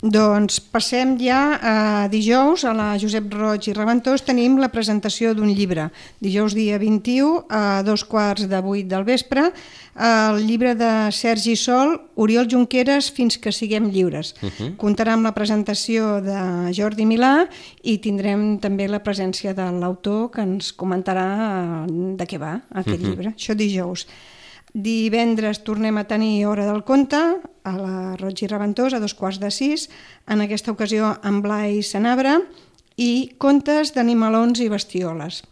Doncs 0.00 0.62
passem 0.72 1.18
ja 1.20 1.58
a 1.60 1.72
dijous, 2.08 2.62
a 2.64 2.72
la 2.72 2.94
Josep 2.96 3.26
Roig 3.36 3.66
i 3.68 3.74
Reventós 3.76 4.22
tenim 4.24 4.56
la 4.56 4.70
presentació 4.72 5.34
d'un 5.36 5.50
llibre. 5.52 5.90
Dijous 6.24 6.56
dia 6.56 6.78
21 6.80 7.44
a 7.52 7.82
dos 7.84 8.06
quarts 8.08 8.48
de 8.48 8.60
vuit 8.64 8.88
del 8.88 9.04
vespre, 9.04 9.50
el 10.00 10.40
llibre 10.46 10.72
de 10.74 11.12
Sergi 11.12 11.52
Sol, 11.52 11.98
Oriol 12.16 12.48
Junqueras, 12.48 13.10
Fins 13.12 13.36
que 13.36 13.52
siguem 13.52 13.90
lliures. 13.90 14.34
Uh 14.40 14.48
-huh. 14.48 14.76
Comptarà 14.76 15.12
amb 15.12 15.24
la 15.24 15.34
presentació 15.34 16.22
de 16.22 16.72
Jordi 16.72 17.04
Milà 17.04 17.46
i 17.82 17.98
tindrem 17.98 18.58
també 18.58 18.88
la 18.88 19.02
presència 19.04 19.52
de 19.52 19.70
l'autor 19.70 20.30
que 20.30 20.40
ens 20.40 20.72
comentarà 20.72 21.84
de 21.86 22.24
què 22.24 22.38
va 22.38 22.62
aquest 22.72 22.96
uh 22.96 23.04
-huh. 23.04 23.08
llibre. 23.08 23.34
Això 23.36 23.54
dijous. 23.54 24.06
Divendres 24.72 25.62
tornem 25.62 25.98
a 25.98 26.04
tenir 26.04 26.46
Hora 26.46 26.64
del 26.64 26.84
Conte 26.84 27.40
a 27.64 27.74
la 27.76 27.96
Roig 28.20 28.42
i 28.42 28.48
Reventós 28.50 28.94
a 28.94 29.00
dos 29.02 29.14
quarts 29.14 29.40
de 29.40 29.50
sis, 29.54 29.88
en 30.26 30.40
aquesta 30.44 30.72
ocasió 30.72 31.14
amb 31.22 31.44
Blai 31.44 31.82
Sanabra 31.86 32.38
i 33.00 33.32
contes 33.38 33.94
d'animalons 33.96 34.60
i 34.60 34.68
bestioles. 34.72 35.42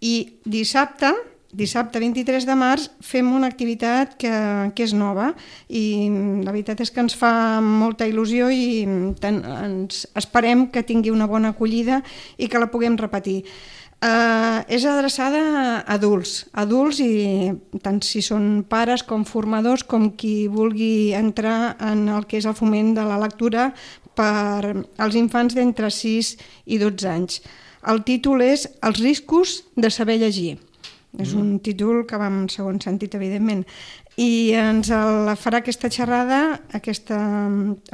I 0.00 0.40
dissabte, 0.44 1.12
dissabte 1.56 2.00
23 2.02 2.44
de 2.46 2.56
març, 2.58 2.90
fem 3.00 3.28
una 3.32 3.48
activitat 3.48 4.16
que, 4.20 4.32
que 4.76 4.84
és 4.84 4.92
nova 4.96 5.30
i 5.68 6.08
la 6.44 6.52
veritat 6.52 6.82
és 6.84 6.92
que 6.92 7.00
ens 7.04 7.16
fa 7.16 7.62
molta 7.64 8.08
il·lusió 8.08 8.50
i 8.52 8.84
ten, 9.20 9.40
ens 9.44 10.04
esperem 10.18 10.66
que 10.72 10.84
tingui 10.84 11.14
una 11.14 11.28
bona 11.30 11.54
acollida 11.54 12.02
i 12.36 12.50
que 12.52 12.60
la 12.60 12.70
puguem 12.72 12.98
repetir. 13.00 13.42
Uh, 13.96 14.60
és 14.68 14.84
adreçada 14.84 15.38
a 15.40 15.94
adults, 15.94 16.42
adults 16.52 16.98
i 17.00 17.48
tant 17.80 18.02
si 18.04 18.20
són 18.20 18.60
pares 18.68 19.00
com 19.08 19.24
formadors 19.24 19.86
com 19.88 20.10
qui 20.20 20.50
vulgui 20.52 21.14
entrar 21.16 21.78
en 21.80 22.04
el 22.12 22.26
que 22.28 22.36
és 22.36 22.44
el 22.44 22.54
foment 22.58 22.92
de 22.98 23.06
la 23.08 23.16
lectura 23.22 23.70
per 24.16 24.84
als 25.00 25.16
infants 25.16 25.56
d'entre 25.56 25.88
6 25.88 26.34
i 26.66 26.78
12 26.82 27.08
anys. 27.08 27.40
El 27.88 28.02
títol 28.04 28.44
és 28.44 28.66
Els 28.84 29.00
riscos 29.00 29.62
de 29.76 29.90
saber 29.90 30.18
llegir. 30.20 30.58
És 31.16 31.32
un 31.32 31.54
mm. 31.54 31.62
títol 31.64 32.02
que 32.04 32.18
va 32.20 32.28
en 32.28 32.44
segon 32.52 32.80
sentit, 32.82 33.14
evidentment. 33.16 33.62
I 34.20 34.52
ens 34.60 34.90
la 34.92 35.36
farà 35.40 35.62
aquesta 35.62 35.88
xerrada, 35.92 36.58
aquesta, 36.76 37.16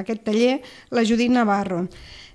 aquest 0.03 0.25
taller, 0.27 0.57
la 0.91 1.05
Judit 1.07 1.31
Navarro. 1.31 1.85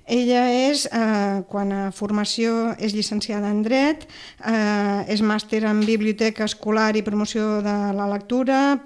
Ella 0.08 0.46
és, 0.72 0.86
eh, 0.88 1.44
quan 1.52 1.72
a 1.76 1.92
formació 1.92 2.74
és 2.80 2.94
llicenciada 2.96 3.50
en 3.52 3.62
dret, 3.62 4.08
eh, 4.40 5.04
és 5.12 5.22
màster 5.22 5.66
en 5.68 5.82
biblioteca 5.84 6.46
escolar 6.46 6.96
i 6.96 7.04
promoció 7.04 7.62
de 7.62 7.76
la 7.94 8.08
lectura, 8.08 8.80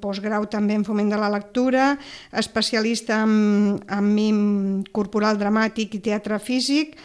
postgrau 0.00 0.46
també 0.48 0.74
en 0.74 0.84
foment 0.84 1.08
de 1.08 1.16
la 1.16 1.30
lectura, 1.30 1.98
especialista 2.32 3.22
en, 3.22 3.80
en 3.88 4.14
mim 4.14 4.84
corporal 4.92 5.38
dramàtic 5.38 5.94
i 5.94 6.00
teatre 6.04 6.38
físic, 6.38 6.96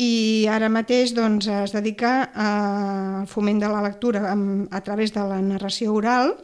i 0.00 0.46
ara 0.48 0.70
mateix 0.72 1.12
doncs, 1.12 1.46
es 1.46 1.72
dedica 1.72 2.30
al 2.34 3.26
foment 3.28 3.60
de 3.60 3.68
la 3.68 3.82
lectura 3.82 4.32
a 4.32 4.80
través 4.80 5.12
de 5.12 5.20
la 5.20 5.40
narració 5.40 5.92
oral, 5.92 6.34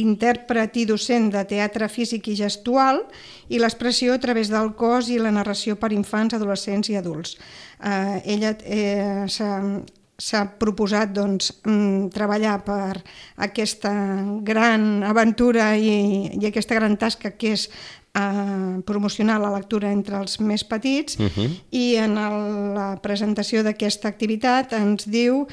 intèrpret 0.00 0.76
i 0.76 0.86
docent 0.88 1.30
de 1.34 1.44
teatre 1.48 1.88
físic 1.88 2.28
i 2.28 2.36
gestual 2.38 3.02
i 3.48 3.60
l'expressió 3.60 4.14
a 4.14 4.22
través 4.22 4.50
del 4.52 4.72
cos 4.78 5.10
i 5.12 5.18
la 5.18 5.32
narració 5.34 5.76
per 5.76 5.92
infants, 5.92 6.34
adolescents 6.34 6.90
i 6.90 6.98
adults. 7.00 7.36
Eh, 7.82 8.34
ella 8.34 8.54
eh, 8.64 9.26
s'ha 9.28 10.42
proposat 10.58 11.12
doncs, 11.14 11.52
mm, 11.62 12.10
treballar 12.14 12.58
per 12.66 12.98
aquesta 13.36 13.92
gran 14.42 15.04
aventura 15.06 15.76
i, 15.76 16.34
i 16.34 16.50
aquesta 16.50 16.74
gran 16.74 16.98
tasca 16.98 17.36
que 17.38 17.54
és 17.54 17.68
eh, 18.18 18.82
promocionar 18.86 19.38
la 19.40 19.52
lectura 19.54 19.92
entre 19.92 20.18
els 20.18 20.40
més 20.40 20.64
petits 20.64 21.18
uh 21.18 21.26
-huh. 21.26 21.50
i 21.70 21.96
en 21.96 22.18
el, 22.18 22.74
la 22.74 22.98
presentació 23.02 23.62
d'aquesta 23.62 24.08
activitat 24.08 24.72
ens 24.72 25.06
diu 25.06 25.46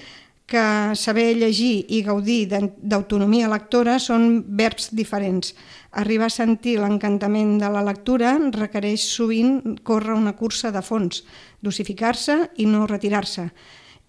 que 0.46 0.94
saber 0.94 1.34
llegir 1.38 1.86
i 1.90 2.04
gaudir 2.06 2.46
d'autonomia 2.50 3.50
lectora 3.50 3.98
són 4.00 4.44
verbs 4.46 4.92
diferents. 4.94 5.56
Arribar 5.98 6.30
a 6.30 6.34
sentir 6.34 6.78
l'encantament 6.82 7.56
de 7.62 7.72
la 7.72 7.82
lectura 7.86 8.36
requereix 8.54 9.08
sovint 9.16 9.80
córrer 9.84 10.14
una 10.14 10.36
cursa 10.38 10.72
de 10.72 10.84
fons, 10.86 11.24
dosificar-se 11.66 12.38
i 12.62 12.70
no 12.70 12.86
retirar-se. 12.86 13.50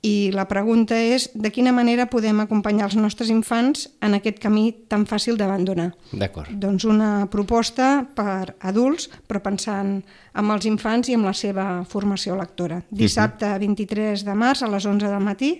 I 0.06 0.30
la 0.30 0.44
pregunta 0.46 0.94
és 1.00 1.30
de 1.34 1.50
quina 1.50 1.72
manera 1.74 2.04
podem 2.06 2.42
acompanyar 2.44 2.90
els 2.90 2.98
nostres 3.00 3.30
infants 3.32 3.86
en 4.04 4.14
aquest 4.14 4.38
camí 4.42 4.68
tan 4.92 5.06
fàcil 5.08 5.38
d'abandonar. 5.40 5.88
D'acord. 6.12 6.52
Doncs 6.52 6.84
una 6.86 7.26
proposta 7.32 8.04
per 8.14 8.54
adults, 8.60 9.08
però 9.26 9.40
pensant 9.42 9.96
en 10.36 10.52
els 10.52 10.68
infants 10.68 11.08
i 11.08 11.16
amb 11.16 11.26
la 11.26 11.34
seva 11.34 11.66
formació 11.88 12.36
lectora. 12.38 12.82
Dissabte 12.90 13.50
23 13.58 14.22
de 14.28 14.36
març 14.36 14.62
a 14.62 14.70
les 14.70 14.86
11 14.86 15.10
del 15.10 15.24
matí 15.24 15.56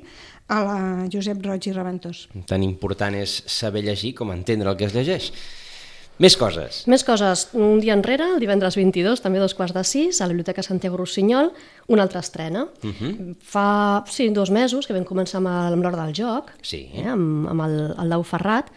a 0.49 0.63
la 0.63 0.81
Josep 1.13 1.43
Roig 1.45 1.67
i 1.69 1.75
Reventós. 1.75 2.27
Tan 2.47 2.63
important 2.63 3.15
és 3.19 3.43
saber 3.51 3.83
llegir 3.87 4.15
com 4.19 4.31
entendre 4.35 4.71
el 4.71 4.77
que 4.79 4.87
es 4.89 4.95
llegeix. 4.95 5.33
Més 6.23 6.33
coses. 6.41 6.79
Més 6.89 7.03
coses. 7.05 7.43
Un 7.53 7.81
dia 7.83 7.93
enrere, 7.93 8.25
el 8.33 8.41
divendres 8.41 8.79
22, 8.79 9.21
també 9.21 9.41
dos 9.43 9.53
quarts 9.57 9.75
de 9.77 9.83
sis, 9.85 10.23
a 10.23 10.25
la 10.25 10.33
Biblioteca 10.33 10.65
Santiago 10.65 10.97
Rossinyol, 10.97 11.51
una 11.93 12.07
altra 12.07 12.23
estrena. 12.25 12.65
Uh 12.83 12.91
-huh. 12.91 13.35
Fa 13.41 14.03
sí, 14.09 14.31
dos 14.31 14.51
mesos 14.51 14.87
que 14.87 14.95
vam 14.95 15.05
començar 15.05 15.39
amb, 15.39 15.49
amb 15.49 15.83
l'hora 15.83 16.05
del 16.07 16.15
joc, 16.15 16.53
sí. 16.63 16.89
eh, 16.95 17.07
amb, 17.07 17.49
amb 17.49 17.61
el, 17.63 17.95
el 17.99 18.09
Dau 18.09 18.23
Ferrat, 18.23 18.71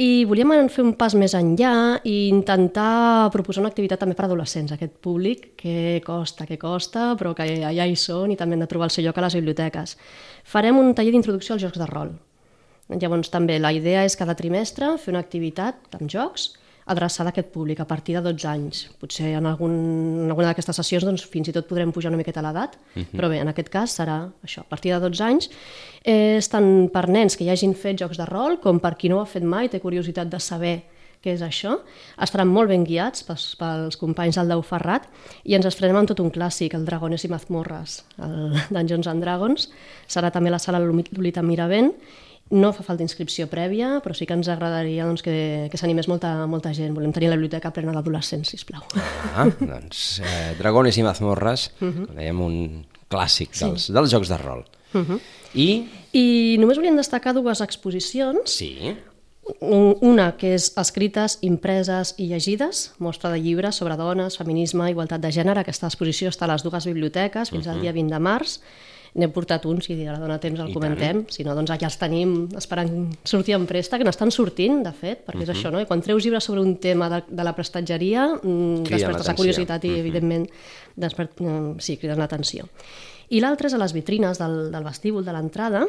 i 0.00 0.24
volíem 0.24 0.68
fer 0.72 0.80
un 0.80 0.94
pas 0.96 1.12
més 1.18 1.34
enllà 1.36 2.00
i 2.08 2.30
intentar 2.30 3.28
proposar 3.34 3.60
una 3.60 3.68
activitat 3.68 4.00
també 4.00 4.16
per 4.16 4.24
adolescents, 4.24 4.72
aquest 4.72 4.94
públic 5.04 5.50
que 5.60 6.00
costa, 6.06 6.46
que 6.48 6.56
costa, 6.60 7.10
però 7.20 7.34
que 7.36 7.44
allà 7.68 7.84
hi 7.84 7.98
són 8.00 8.32
i 8.32 8.38
també 8.40 8.56
han 8.56 8.64
de 8.64 8.70
trobar 8.70 8.88
el 8.88 8.94
seu 8.94 9.04
lloc 9.04 9.20
a 9.20 9.26
les 9.26 9.36
biblioteques. 9.36 9.98
Farem 10.48 10.80
un 10.80 10.94
taller 10.96 11.12
d'introducció 11.12 11.56
als 11.56 11.66
jocs 11.66 11.80
de 11.82 11.88
rol. 11.90 12.14
Llavors 12.90 13.28
també 13.30 13.58
la 13.60 13.74
idea 13.76 14.06
és 14.08 14.16
cada 14.16 14.34
trimestre 14.38 14.94
fer 14.98 15.12
una 15.12 15.20
activitat 15.20 16.00
amb 16.00 16.08
jocs 16.10 16.48
adreçada 16.90 17.30
a 17.30 17.34
aquest 17.34 17.52
públic 17.54 17.80
a 17.80 17.86
partir 17.86 18.16
de 18.16 18.22
12 18.26 18.48
anys. 18.50 18.82
Potser 19.00 19.34
en, 19.38 19.46
algun, 19.46 19.74
en 20.24 20.30
alguna 20.32 20.50
d'aquestes 20.50 20.80
sessions 20.82 21.06
doncs, 21.06 21.24
fins 21.30 21.50
i 21.50 21.54
tot 21.54 21.68
podrem 21.68 21.92
pujar 21.94 22.10
una 22.10 22.18
miqueta 22.20 22.42
l'edat, 22.42 22.76
uh 22.76 23.02
-huh. 23.02 23.16
però 23.16 23.28
bé, 23.30 23.40
en 23.40 23.48
aquest 23.48 23.68
cas 23.68 23.98
serà 23.98 24.28
això, 24.44 24.60
a 24.60 24.68
partir 24.68 24.92
de 24.92 25.00
12 25.00 25.24
anys. 25.24 25.50
Eh, 26.04 26.38
és 26.38 26.48
tant 26.48 26.90
per 26.90 27.08
nens 27.08 27.36
que 27.36 27.44
hi 27.44 27.50
hagin 27.50 27.74
fet 27.74 27.98
jocs 27.98 28.16
de 28.16 28.26
rol 28.26 28.58
com 28.60 28.80
per 28.80 28.96
qui 28.96 29.08
no 29.08 29.16
ho 29.16 29.20
ha 29.20 29.26
fet 29.26 29.42
mai, 29.42 29.68
té 29.68 29.80
curiositat 29.80 30.28
de 30.28 30.38
saber 30.40 30.82
què 31.22 31.34
és 31.34 31.42
això. 31.42 31.78
Estaran 32.20 32.48
molt 32.48 32.68
ben 32.68 32.84
guiats 32.84 33.22
pels, 33.22 33.56
pels 33.60 33.96
companys 33.96 34.36
del 34.36 34.48
Deu 34.48 34.62
Ferrat 34.62 35.06
i 35.44 35.54
ens 35.54 35.66
estrenem 35.66 35.96
amb 35.96 36.08
tot 36.08 36.20
un 36.20 36.30
clàssic, 36.30 36.74
el 36.74 36.86
Dragones 36.88 37.24
i 37.24 37.28
Mazmorras, 37.28 38.04
el 38.18 38.56
Dungeons 38.70 39.06
and 39.06 39.22
Dragons. 39.22 39.68
Serà 40.08 40.30
també 40.30 40.50
la 40.50 40.58
sala 40.58 40.80
Lolita 40.80 41.42
Miravent 41.42 41.92
no 42.50 42.72
fa 42.74 42.82
falta 42.82 43.04
inscripció 43.06 43.46
prèvia, 43.50 44.00
però 44.02 44.14
sí 44.16 44.26
que 44.26 44.34
ens 44.34 44.48
agradaria 44.50 45.06
doncs, 45.06 45.22
que, 45.22 45.68
que 45.70 45.78
s'animés 45.78 46.08
molta, 46.10 46.32
molta 46.50 46.72
gent. 46.74 46.94
Volem 46.96 47.12
tenir 47.14 47.30
la 47.30 47.38
biblioteca 47.38 47.70
plena 47.74 47.94
d'adolescents, 47.94 48.50
sisplau. 48.50 48.82
Ah, 49.38 49.46
doncs 49.60 50.18
eh, 50.24 50.56
Dragones 50.58 50.98
i 50.98 51.06
Mazmorras, 51.06 51.70
uh 51.78 51.84
mhm. 51.84 51.92
-huh. 51.92 52.06
com 52.06 52.16
dèiem, 52.16 52.40
un 52.40 52.56
clàssic 53.08 53.54
dels, 53.58 53.86
sí. 53.86 53.92
dels 53.92 54.10
jocs 54.10 54.28
de 54.28 54.36
rol. 54.36 54.64
Uh 54.92 54.98
mhm. 54.98 55.12
-huh. 55.12 55.20
I... 55.54 55.88
I 56.12 56.56
només 56.58 56.76
volíem 56.76 56.96
destacar 56.96 57.34
dues 57.34 57.60
exposicions. 57.60 58.50
Sí. 58.50 58.96
Una 59.60 60.36
que 60.36 60.54
és 60.54 60.72
escrites, 60.76 61.38
impreses 61.40 62.14
i 62.18 62.26
llegides, 62.26 62.92
mostra 62.98 63.30
de 63.30 63.38
llibres 63.40 63.76
sobre 63.76 63.96
dones, 63.96 64.36
feminisme, 64.36 64.90
igualtat 64.90 65.20
de 65.20 65.30
gènere. 65.30 65.60
Aquesta 65.60 65.86
exposició 65.86 66.28
està 66.28 66.44
a 66.44 66.52
les 66.52 66.62
dues 66.62 66.84
biblioteques 66.84 67.50
fins 67.50 67.66
uh 67.66 67.68
-huh. 67.68 67.70
al 67.70 67.76
mhm. 67.76 67.82
dia 67.82 67.92
20 67.92 68.10
de 68.10 68.18
març 68.18 68.60
n'hem 69.14 69.32
portat 69.34 69.64
uns 69.66 69.88
i 69.90 69.96
ara 70.06 70.18
dona 70.20 70.38
temps 70.42 70.60
el 70.62 70.70
I 70.70 70.74
comentem, 70.74 71.22
tant. 71.24 71.34
si 71.34 71.44
no 71.46 71.54
doncs 71.58 71.72
ja 71.72 71.88
els 71.88 71.98
tenim 71.98 72.34
esperant 72.56 73.10
sortir 73.26 73.56
en 73.56 73.66
préstec, 73.66 74.00
que 74.00 74.06
n'estan 74.06 74.30
sortint 74.30 74.84
de 74.86 74.92
fet, 74.92 75.24
perquè 75.26 75.42
uh 75.42 75.42
-huh. 75.42 75.42
és 75.42 75.48
mhm. 75.48 75.56
això, 75.56 75.72
no? 75.72 75.80
I 75.80 75.86
quan 75.86 76.00
treus 76.00 76.24
llibres 76.24 76.44
sobre 76.44 76.60
un 76.60 76.76
tema 76.76 77.08
de, 77.08 77.22
de 77.28 77.44
la 77.44 77.54
prestatgeria 77.54 78.28
mm, 78.42 78.84
despertes 78.84 79.26
la 79.26 79.34
curiositat 79.34 79.84
i 79.84 79.88
uh 79.88 79.90
mhm. 79.90 79.96
-huh. 79.96 80.00
evidentment 80.00 80.50
despert, 80.96 81.40
mm, 81.40 81.78
sí, 81.78 81.96
criden 81.96 82.18
l'atenció. 82.18 82.68
I 83.30 83.40
l'altre 83.40 83.68
és 83.68 83.74
a 83.74 83.78
les 83.78 83.92
vitrines 83.92 84.38
del, 84.38 84.70
del 84.72 84.84
vestíbul 84.84 85.24
de 85.24 85.32
l'entrada 85.32 85.86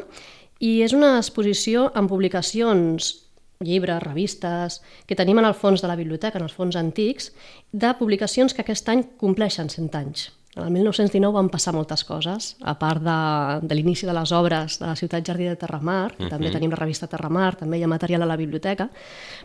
i 0.60 0.82
és 0.82 0.92
una 0.92 1.16
exposició 1.18 1.90
amb 1.94 2.08
publicacions 2.08 3.22
llibres, 3.62 4.02
revistes, 4.02 4.82
que 5.06 5.16
tenim 5.16 5.38
en 5.38 5.44
el 5.44 5.54
fons 5.54 5.82
de 5.82 5.88
la 5.88 5.96
biblioteca, 5.96 6.38
en 6.38 6.44
els 6.44 6.52
fons 6.52 6.76
antics, 6.76 7.32
de 7.72 7.94
publicacions 7.98 8.54
que 8.54 8.62
aquest 8.62 8.88
any 8.88 9.04
compleixen 9.18 9.70
100 9.70 9.98
anys. 9.98 10.30
El 10.52 10.68
1919 10.68 11.32
van 11.32 11.46
passar 11.48 11.72
moltes 11.72 12.02
coses, 12.04 12.50
a 12.60 12.74
part 12.76 13.00
de, 13.00 13.12
de 13.64 13.76
l'inici 13.78 14.04
de 14.04 14.12
les 14.12 14.34
obres 14.36 14.74
de 14.82 14.84
la 14.84 14.96
ciutat 15.00 15.24
Jardí 15.24 15.46
de 15.48 15.54
Terramar, 15.56 16.12
que 16.12 16.24
uh 16.24 16.26
-huh. 16.26 16.30
també 16.30 16.50
tenim 16.52 16.70
la 16.70 16.76
revista 16.76 17.06
Terramar, 17.06 17.56
també 17.56 17.78
hi 17.78 17.82
ha 17.82 17.88
material 17.88 18.22
a 18.22 18.26
la 18.26 18.36
biblioteca, 18.36 18.90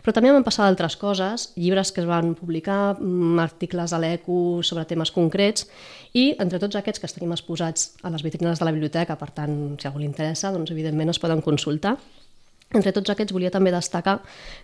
però 0.04 0.12
també 0.12 0.30
van 0.30 0.44
passar 0.44 0.66
altres 0.66 0.96
coses, 0.96 1.52
llibres 1.56 1.92
que 1.92 2.02
es 2.02 2.06
van 2.06 2.34
publicar, 2.34 3.00
mm, 3.00 3.38
articles 3.38 3.92
a 3.92 3.98
l'ECO 3.98 4.62
sobre 4.62 4.84
temes 4.84 5.10
concrets, 5.10 5.66
i 6.12 6.36
entre 6.38 6.58
tots 6.58 6.76
aquests 6.76 7.00
que 7.00 7.06
els 7.06 7.14
tenim 7.14 7.32
exposats 7.32 7.94
a 8.02 8.10
les 8.10 8.22
vitrines 8.22 8.58
de 8.58 8.64
la 8.66 8.72
biblioteca, 8.72 9.16
per 9.16 9.30
tant, 9.30 9.80
si 9.80 9.86
a 9.86 9.90
algú 9.90 10.00
li 10.00 10.06
interessa, 10.06 10.52
doncs 10.52 10.70
evidentment 10.70 11.08
es 11.08 11.18
poden 11.18 11.40
consultar. 11.40 11.96
Entre 12.68 12.92
tots 12.92 13.08
aquests 13.08 13.32
volia 13.32 13.48
també 13.48 13.70
destacar 13.72 14.18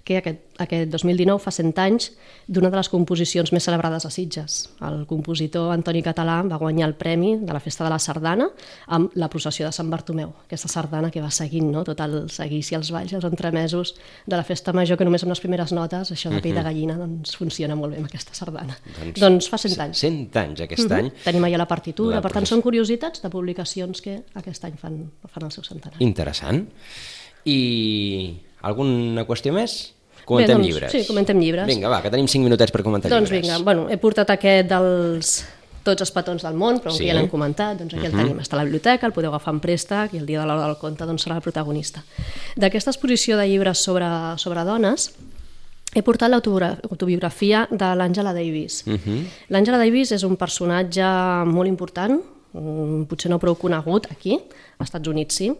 que 0.04 0.18
aquest, 0.18 0.42
aquest 0.60 0.90
2019 0.92 1.40
fa 1.40 1.52
100 1.54 1.78
anys 1.80 2.10
d'una 2.52 2.68
de 2.68 2.76
les 2.76 2.90
composicions 2.92 3.48
més 3.56 3.64
celebrades 3.64 4.04
a 4.04 4.10
Sitges. 4.12 4.58
El 4.84 5.06
compositor 5.08 5.70
Antoni 5.72 6.02
Català 6.04 6.42
va 6.44 6.58
guanyar 6.60 6.90
el 6.90 6.94
premi 7.00 7.38
de 7.40 7.56
la 7.56 7.62
Festa 7.64 7.86
de 7.86 7.92
la 7.94 7.98
Sardana 7.98 8.50
amb 8.92 9.16
la 9.16 9.30
processió 9.32 9.64
de 9.64 9.72
Sant 9.72 9.88
Bartomeu, 9.88 10.34
aquesta 10.44 10.68
sardana 10.68 11.08
que 11.14 11.22
va 11.24 11.30
seguint 11.32 11.70
no? 11.72 11.86
tot 11.88 12.02
el 12.04 12.28
seguici, 12.28 12.76
els 12.76 12.92
balls, 12.92 13.16
els 13.16 13.24
entremesos 13.24 13.94
de 14.26 14.36
la 14.36 14.44
Festa 14.44 14.76
Major, 14.76 15.00
que 15.00 15.08
només 15.08 15.24
amb 15.24 15.32
les 15.32 15.40
primeres 15.40 15.72
notes, 15.72 16.12
això 16.12 16.28
de 16.28 16.44
pell 16.44 16.52
de 16.52 16.60
mhm. 16.60 16.68
gallina, 16.68 16.98
doncs 17.00 17.38
funciona 17.40 17.72
molt 17.78 17.96
bé 17.96 18.02
amb 18.04 18.12
aquesta 18.12 18.36
sardana. 18.36 18.76
Doncs, 19.00 19.16
doncs 19.24 19.48
fa 19.48 19.62
100 19.64 19.80
anys. 19.88 20.04
100 20.04 20.40
anys 20.44 20.64
aquest 20.68 20.84
uh 20.84 20.90
-huh. 20.90 21.00
any. 21.00 21.12
Tenim 21.24 21.48
allà 21.48 21.64
la 21.64 21.70
partitura, 21.72 22.16
la 22.16 22.22
per 22.22 22.32
tant 22.36 22.44
són 22.44 22.60
curiositats 22.60 23.22
de 23.22 23.30
publicacions 23.30 24.02
que 24.02 24.24
aquest 24.34 24.64
any 24.64 24.76
fan, 24.76 25.10
fan 25.24 25.44
el 25.44 25.50
seu 25.50 25.64
centenari. 25.64 26.04
Interessant. 26.04 26.68
I 27.44 28.36
alguna 28.62 29.26
qüestió 29.28 29.52
més? 29.52 29.94
Comentem 30.24 30.56
Bé, 30.56 30.62
doncs, 30.62 30.68
llibres. 30.70 30.92
Sí, 30.94 31.02
comentem 31.06 31.40
llibres. 31.40 31.66
Vinga, 31.68 31.90
va, 31.92 32.00
que 32.00 32.12
tenim 32.12 32.28
5 32.30 32.46
minutets 32.46 32.72
per 32.72 32.80
comentar 32.82 33.10
doncs 33.12 33.28
llibres. 33.28 33.44
Doncs 33.44 33.60
vinga, 33.60 33.64
bueno, 33.66 33.90
he 33.92 33.98
portat 34.00 34.32
aquest 34.32 34.70
dels 34.70 35.34
tots 35.84 36.00
els 36.00 36.12
petons 36.14 36.42
del 36.42 36.56
món, 36.56 36.80
però 36.80 36.94
sí. 36.96 37.04
ja 37.04 37.14
l'hem 37.16 37.28
comentat, 37.28 37.76
doncs 37.78 37.92
aquí 37.92 38.06
uh 38.06 38.08
-huh. 38.08 38.12
el 38.12 38.16
mhm. 38.16 38.24
tenim, 38.24 38.38
està 38.40 38.54
a 38.54 38.62
la 38.62 38.64
biblioteca, 38.64 39.06
el 39.06 39.12
podeu 39.12 39.30
agafar 39.30 39.54
en 39.54 39.60
préstec 39.60 40.14
i 40.14 40.18
el 40.18 40.26
dia 40.26 40.40
de 40.40 40.46
l'hora 40.46 40.66
del 40.66 40.78
conte 40.78 41.04
doncs, 41.04 41.26
serà 41.26 41.36
el 41.36 41.42
protagonista. 41.42 42.02
D'aquesta 42.56 42.90
exposició 42.90 43.36
de 43.36 43.46
llibres 43.46 43.78
sobre, 43.78 44.06
sobre 44.36 44.64
dones, 44.64 45.12
he 45.94 46.02
portat 46.02 46.30
l'autobiografia 46.30 47.68
de 47.70 47.94
l'Àngela 47.94 48.32
Davis. 48.32 48.84
Uh 48.86 48.90
mhm. 48.92 48.98
-huh. 49.04 49.24
L'Àngela 49.50 49.78
Davis 49.78 50.12
és 50.12 50.22
un 50.22 50.36
personatge 50.36 51.04
molt 51.44 51.68
important, 51.68 52.20
mm, 52.52 53.02
potser 53.04 53.30
no 53.30 53.38
prou 53.38 53.54
conegut 53.54 54.06
aquí, 54.10 54.40
als 54.78 54.88
Estats 54.88 55.08
Units 55.08 55.34
sí, 55.34 55.52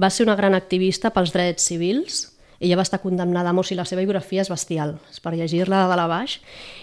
va 0.00 0.10
ser 0.10 0.26
una 0.26 0.36
gran 0.36 0.54
activista 0.54 1.10
pels 1.14 1.32
drets 1.34 1.66
civils, 1.70 2.34
ella 2.64 2.76
va 2.76 2.82
estar 2.82 3.00
condemnada 3.00 3.50
a 3.50 3.62
i 3.70 3.74
la 3.74 3.84
seva 3.84 4.00
biografia 4.00 4.42
és 4.42 4.48
bestial, 4.48 4.94
és 5.10 5.20
per 5.20 5.34
llegir-la 5.34 5.82
de 5.82 5.88
dalt 5.90 6.00
a 6.00 6.06
baix. 6.06 6.38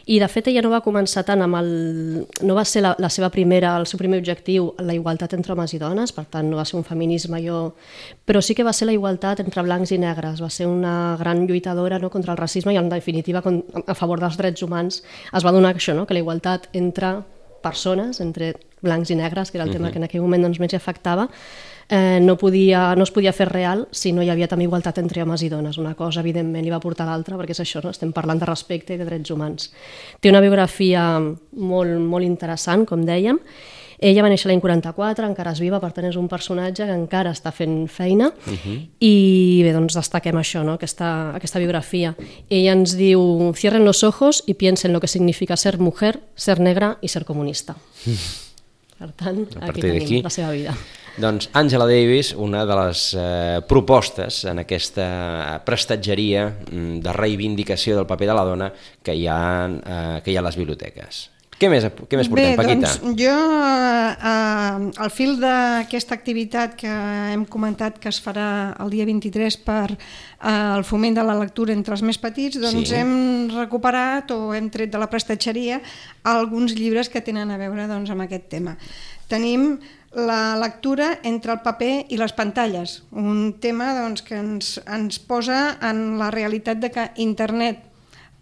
I 0.06 0.20
de 0.20 0.28
fet 0.28 0.48
ella 0.48 0.62
no 0.62 0.70
va 0.70 0.82
començar 0.84 1.24
tant 1.26 1.42
amb 1.42 1.56
el... 1.56 1.70
no 2.44 2.56
va 2.56 2.66
ser 2.66 2.84
la, 2.84 2.96
la 3.00 3.10
seva 3.10 3.30
primera, 3.30 3.76
el 3.78 3.88
seu 3.88 3.98
primer 3.98 4.20
objectiu 4.20 4.72
la 4.80 4.94
igualtat 4.94 5.34
entre 5.34 5.54
homes 5.54 5.74
i 5.74 5.80
dones, 5.80 6.12
per 6.12 6.26
tant 6.26 6.50
no 6.50 6.58
va 6.58 6.66
ser 6.66 6.78
un 6.78 6.84
feminisme 6.84 7.42
jo... 7.42 7.74
però 8.26 8.42
sí 8.42 8.56
que 8.56 8.64
va 8.68 8.74
ser 8.74 8.90
la 8.92 8.94
igualtat 8.98 9.40
entre 9.40 9.64
blancs 9.64 9.92
i 9.92 9.98
negres, 9.98 10.42
va 10.44 10.50
ser 10.50 10.68
una 10.68 11.16
gran 11.20 11.48
lluitadora 11.48 12.00
no, 12.00 12.10
contra 12.10 12.36
el 12.36 12.38
racisme 12.38 12.74
i 12.74 12.78
en 12.78 12.90
definitiva 12.90 13.42
a 13.42 13.96
favor 13.96 14.20
dels 14.20 14.38
drets 14.38 14.62
humans. 14.62 15.02
Es 15.34 15.46
va 15.46 15.56
donar 15.56 15.76
això, 15.76 15.96
no, 15.96 16.06
que 16.06 16.14
la 16.14 16.22
igualtat 16.22 16.70
entre 16.74 17.22
persones, 17.64 18.20
entre 18.20 18.56
blancs 18.82 19.10
i 19.10 19.16
negres, 19.16 19.52
que 19.52 19.58
era 19.58 19.66
el 19.66 19.72
tema 19.72 19.88
uh 19.88 19.90
-huh. 19.90 19.94
que 19.94 20.00
en 20.00 20.04
aquell 20.04 20.22
moment 20.22 20.44
doncs, 20.44 20.60
més 20.60 20.74
afectava, 20.74 21.30
eh, 21.90 22.20
no, 22.22 22.38
podia, 22.38 22.96
no 22.96 23.04
es 23.04 23.12
podia 23.12 23.34
fer 23.34 23.50
real 23.50 23.88
si 23.92 24.12
no 24.12 24.24
hi 24.24 24.30
havia 24.30 24.48
també 24.48 24.64
igualtat 24.64 24.98
entre 24.98 25.24
homes 25.24 25.44
i 25.44 25.50
dones. 25.50 25.78
Una 25.78 25.94
cosa, 25.96 26.22
evidentment, 26.22 26.64
li 26.64 26.72
va 26.72 26.80
portar 26.80 27.06
l'altra, 27.06 27.38
perquè 27.38 27.52
és 27.52 27.60
això, 27.60 27.84
no? 27.84 27.90
estem 27.90 28.14
parlant 28.14 28.40
de 28.40 28.46
respecte 28.46 28.94
i 28.94 28.98
de 28.98 29.06
drets 29.06 29.30
humans. 29.30 29.72
Té 30.20 30.30
una 30.30 30.42
biografia 30.42 31.20
molt, 31.52 32.00
molt 32.00 32.26
interessant, 32.26 32.86
com 32.86 33.06
dèiem, 33.06 33.40
ella 34.02 34.24
va 34.26 34.32
néixer 34.34 34.50
l'any 34.50 34.62
44, 34.64 35.28
encara 35.30 35.52
és 35.54 35.60
viva, 35.62 35.78
per 35.80 35.92
tant 35.94 36.08
és 36.08 36.16
un 36.18 36.26
personatge 36.30 36.88
que 36.90 36.94
encara 36.96 37.36
està 37.36 37.52
fent 37.54 37.86
feina 37.88 38.32
uh 38.32 38.54
-huh. 38.54 38.78
i 39.00 39.62
bé, 39.64 39.74
doncs 39.74 39.94
destaquem 39.94 40.36
això, 40.36 40.64
no? 40.66 40.74
aquesta, 40.74 41.36
aquesta 41.36 41.60
biografia. 41.60 42.16
Ella 42.50 42.72
ens 42.72 42.98
diu, 42.98 43.54
cierren 43.54 43.86
los 43.86 44.04
ojos 44.04 44.44
y 44.48 44.56
piensen 44.56 44.92
lo 44.92 45.00
que 45.00 45.08
significa 45.08 45.56
ser 45.56 45.78
mujer, 45.78 46.20
ser 46.36 46.60
negra 46.60 46.98
y 47.02 47.10
ser 47.10 47.26
comunista. 47.26 47.76
Uh 48.08 48.10
-huh. 48.12 48.51
Per 49.02 49.10
tant, 49.18 49.40
aquí 49.66 49.82
tenim 49.82 50.28
la 50.28 50.30
seva 50.30 50.52
vida. 50.54 50.76
Doncs 51.18 51.50
Angela 51.58 51.88
Davis, 51.90 52.32
una 52.38 52.62
de 52.70 52.76
les 52.78 53.02
eh, 53.18 53.60
propostes 53.68 54.44
en 54.48 54.62
aquesta 54.62 55.08
prestatgeria 55.66 56.46
mm, 56.52 57.02
de 57.04 57.16
reivindicació 57.18 57.98
del 57.98 58.08
paper 58.08 58.30
de 58.30 58.38
la 58.38 58.46
dona 58.48 58.70
que 59.04 59.18
hi 59.18 59.26
ha, 59.28 59.42
eh, 59.68 60.22
que 60.24 60.32
hi 60.32 60.38
ha 60.38 60.44
a 60.46 60.48
les 60.48 60.60
biblioteques. 60.62 61.26
Què 61.62 61.70
més, 61.70 61.84
què 62.10 62.18
més 62.18 62.26
portem, 62.32 62.56
Bé, 62.56 62.58
Paquita? 62.58 62.90
doncs 63.04 63.20
jo, 63.22 63.34
eh, 64.18 65.02
al 65.06 65.12
fil 65.14 65.36
d'aquesta 65.38 66.16
activitat 66.18 66.74
que 66.80 66.90
hem 67.36 67.44
comentat 67.46 68.00
que 68.02 68.10
es 68.10 68.18
farà 68.24 68.48
el 68.82 68.90
dia 68.90 69.06
23 69.06 69.58
per 69.62 69.92
eh, 69.94 69.98
el 70.50 70.82
foment 70.88 71.20
de 71.20 71.26
la 71.28 71.36
lectura 71.38 71.76
entre 71.78 71.94
els 71.94 72.02
més 72.02 72.18
petits, 72.18 72.58
doncs 72.58 72.90
Sí. 72.90 72.96
hem 72.98 73.52
recuperat 73.54 74.32
o 74.34 74.56
hem 74.58 74.72
tret 74.74 74.90
de 74.90 74.98
la 74.98 75.10
prestatgeria 75.12 75.82
alguns 76.24 76.74
llibres 76.74 77.10
que 77.14 77.22
tenen 77.22 77.52
a 77.52 77.58
veure 77.62 77.86
doncs, 77.88 78.10
amb 78.10 78.26
aquest 78.26 78.50
tema. 78.50 78.76
Tenim 79.30 79.78
la 80.18 80.58
lectura 80.60 81.20
entre 81.24 81.54
el 81.54 81.62
paper 81.62 82.08
i 82.10 82.18
les 82.18 82.34
pantalles, 82.34 83.04
un 83.12 83.54
tema 83.62 83.94
doncs, 84.02 84.26
que 84.26 84.36
ens, 84.36 84.82
ens 84.88 85.20
posa 85.20 85.78
en 85.80 86.18
la 86.18 86.32
realitat 86.32 86.82
de 86.82 86.90
que 86.92 87.12
internet 87.18 87.91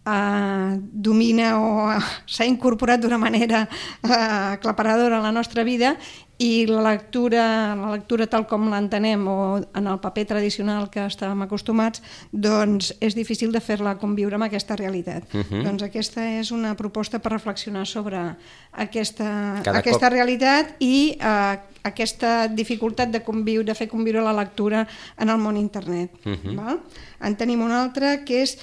eh, 0.10 0.80
domina 0.80 1.58
o 1.60 1.89
s'ha 2.34 2.46
incorporat 2.46 3.01
d'una 3.01 3.18
manera 3.18 3.68
eh, 4.04 4.56
aclaparadora 4.56 5.18
a 5.20 5.22
la 5.22 5.32
nostra 5.32 5.63
vida 5.63 5.96
i 6.39 6.66
la 6.66 6.80
lectura, 6.94 7.75
la 7.75 7.89
lectura 7.92 8.24
tal 8.32 8.46
com 8.48 8.70
l'entenem 8.72 9.25
o 9.28 9.58
en 9.75 9.88
el 9.92 9.98
paper 10.00 10.24
tradicional 10.30 10.86
que 10.88 11.04
estàvem 11.04 11.42
acostumats, 11.44 12.00
doncs 12.32 12.94
és 13.04 13.18
difícil 13.18 13.51
de 13.51 13.60
fer-la 13.60 13.98
conviure 14.00 14.39
amb 14.39 14.48
aquesta 14.48 14.78
realitat. 14.80 15.28
Uh 15.34 15.42
-huh. 15.44 15.63
Doncs 15.66 15.84
aquesta 15.84 16.24
és 16.39 16.51
una 16.51 16.75
proposta 16.75 17.20
per 17.20 17.34
reflexionar 17.34 17.86
sobre 17.86 18.38
aquesta, 18.72 19.60
Cada 19.63 19.80
aquesta 19.80 20.08
cop- 20.08 20.13
realitat 20.13 20.75
i 20.80 21.18
eh, 21.20 21.60
aquesta 21.84 22.48
dificultat 22.48 23.12
de 23.12 23.22
conviure, 23.22 23.66
de 23.66 23.75
fer 23.75 23.89
conviure 23.89 24.22
la 24.22 24.34
lectura 24.34 24.88
en 25.18 25.30
el 25.30 25.38
món 25.38 25.58
internet. 25.58 26.12
Uh 26.25 26.32
-huh. 26.32 26.56
val? 26.56 26.80
En 27.22 27.36
tenim 27.36 27.62
una 27.62 27.82
altra 27.84 28.24
que 28.24 28.44
és 28.44 28.58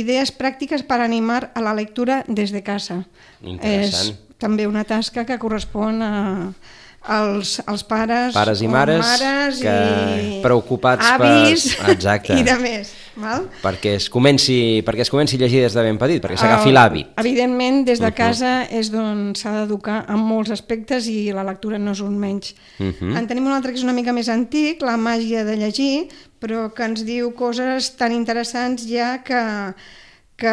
idees 0.00 0.32
pràctiques 0.34 0.82
per 0.86 1.00
animar 1.04 1.50
a 1.54 1.62
la 1.64 1.72
lectura 1.74 2.22
des 2.28 2.52
de 2.54 2.62
casa. 2.66 3.02
Interessant. 3.42 4.12
És 4.12 4.38
també 4.42 4.66
una 4.68 4.84
tasca 4.84 5.24
que 5.28 5.38
correspon 5.40 6.02
a, 6.04 6.12
als, 7.06 7.56
als 7.66 7.84
pares, 7.86 8.34
Pares 8.34 8.60
i 8.60 8.68
mares 8.68 9.00
mares 9.04 9.60
que 9.62 9.74
i 10.20 10.40
preocupats 10.44 11.04
per- 11.16 11.30
avis 11.30 11.68
Exacte. 11.88 12.36
i 12.38 12.44
de 12.46 12.56
més. 12.60 12.92
Val? 13.16 13.46
perquè 13.62 13.94
es 13.96 14.10
comenci, 14.10 14.82
perquè 14.84 15.00
es 15.06 15.10
comenci 15.10 15.36
a 15.36 15.38
llegir 15.40 15.62
des 15.62 15.72
de 15.74 15.82
ben 15.82 15.96
petit, 15.98 16.22
perquè 16.22 16.36
s'agafi 16.36 16.68
El- 16.68 16.74
l'hàbit. 16.76 17.06
Evidentment, 17.16 17.84
des 17.86 17.98
de 17.98 18.06
Mhm. 18.10 18.14
casa 18.14 18.64
és 18.70 18.90
d'on 18.92 19.34
s'ha 19.34 19.52
d'educar 19.62 20.04
en 20.08 20.18
molts 20.18 20.50
aspectes 20.50 21.06
i 21.08 21.32
la 21.32 21.42
lectura 21.44 21.78
no 21.78 21.92
és 21.92 22.00
un 22.00 22.18
menys. 22.18 22.54
Mhm. 22.78 23.16
En 23.16 23.26
tenim 23.26 23.46
un 23.46 23.52
altre 23.52 23.72
que 23.72 23.78
és 23.78 23.84
una 23.84 23.92
mica 23.94 24.12
més 24.12 24.28
antic, 24.28 24.82
La 24.82 24.96
màgia 24.96 25.44
de 25.44 25.56
llegir, 25.56 26.08
però 26.40 26.72
que 26.74 26.84
ens 26.84 27.04
diu 27.04 27.32
coses 27.34 27.96
tan 27.96 28.12
interessants 28.12 28.86
ja 28.86 29.22
que, 29.24 29.72
que 30.36 30.52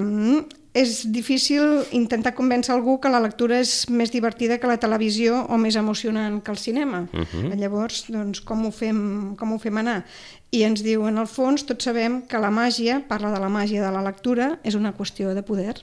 mm, 0.00 0.44
és 0.76 1.02
difícil 1.12 1.84
intentar 1.96 2.34
convèncer 2.36 2.74
algú 2.74 2.98
que 3.00 3.10
la 3.10 3.20
lectura 3.24 3.58
és 3.62 3.88
més 3.88 4.12
divertida 4.12 4.58
que 4.60 4.68
la 4.68 4.78
televisió 4.80 5.44
o 5.48 5.58
més 5.60 5.76
emocionant 5.80 6.40
que 6.44 6.52
el 6.52 6.58
cinema. 6.58 7.06
Mhm. 7.12 7.54
Llavors, 7.58 8.04
doncs, 8.08 8.40
com 8.40 8.66
ho, 8.66 8.70
fem, 8.70 9.34
com 9.36 9.52
ho 9.52 9.58
fem 9.58 9.78
anar? 9.78 10.04
I 10.50 10.62
ens 10.64 10.82
diu, 10.82 11.06
en 11.08 11.18
el 11.18 11.26
fons, 11.26 11.64
tots 11.64 11.84
sabem 11.84 12.22
que 12.22 12.38
la 12.38 12.50
màgia, 12.50 13.02
parla 13.08 13.32
de 13.32 13.40
la 13.40 13.48
màgia 13.48 13.82
de 13.84 13.92
la 13.92 14.02
lectura, 14.02 14.58
és 14.62 14.74
una 14.74 14.92
qüestió 14.92 15.34
de 15.34 15.42
poder. 15.42 15.76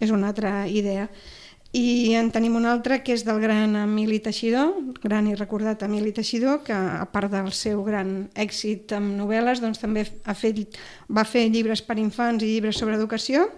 És 0.00 0.10
una 0.10 0.28
altra 0.28 0.68
idea. 0.68 1.08
I 1.76 2.14
en 2.16 2.30
tenim 2.32 2.54
una 2.56 2.70
altra 2.72 3.02
que 3.04 3.12
és 3.12 3.26
del 3.26 3.42
gran 3.42 3.74
Emili 3.76 4.22
Teixidor, 4.24 4.70
gran 5.02 5.26
i 5.28 5.34
recordat 5.36 5.82
Emili 5.84 6.14
Teixidor, 6.16 6.62
que 6.64 6.72
a 6.72 7.04
part 7.12 7.28
del 7.28 7.50
seu 7.52 7.82
gran 7.84 8.30
èxit 8.32 8.94
amb 8.96 9.12
novel·les, 9.18 9.60
doncs 9.60 9.82
també 9.82 10.06
ha 10.24 10.34
fet, 10.34 10.78
va 11.12 11.26
fer 11.28 11.44
llibres 11.52 11.84
per 11.84 11.98
infants 12.00 12.40
i 12.40 12.54
llibres 12.54 12.80
sobre 12.80 12.96
educació. 12.96 13.50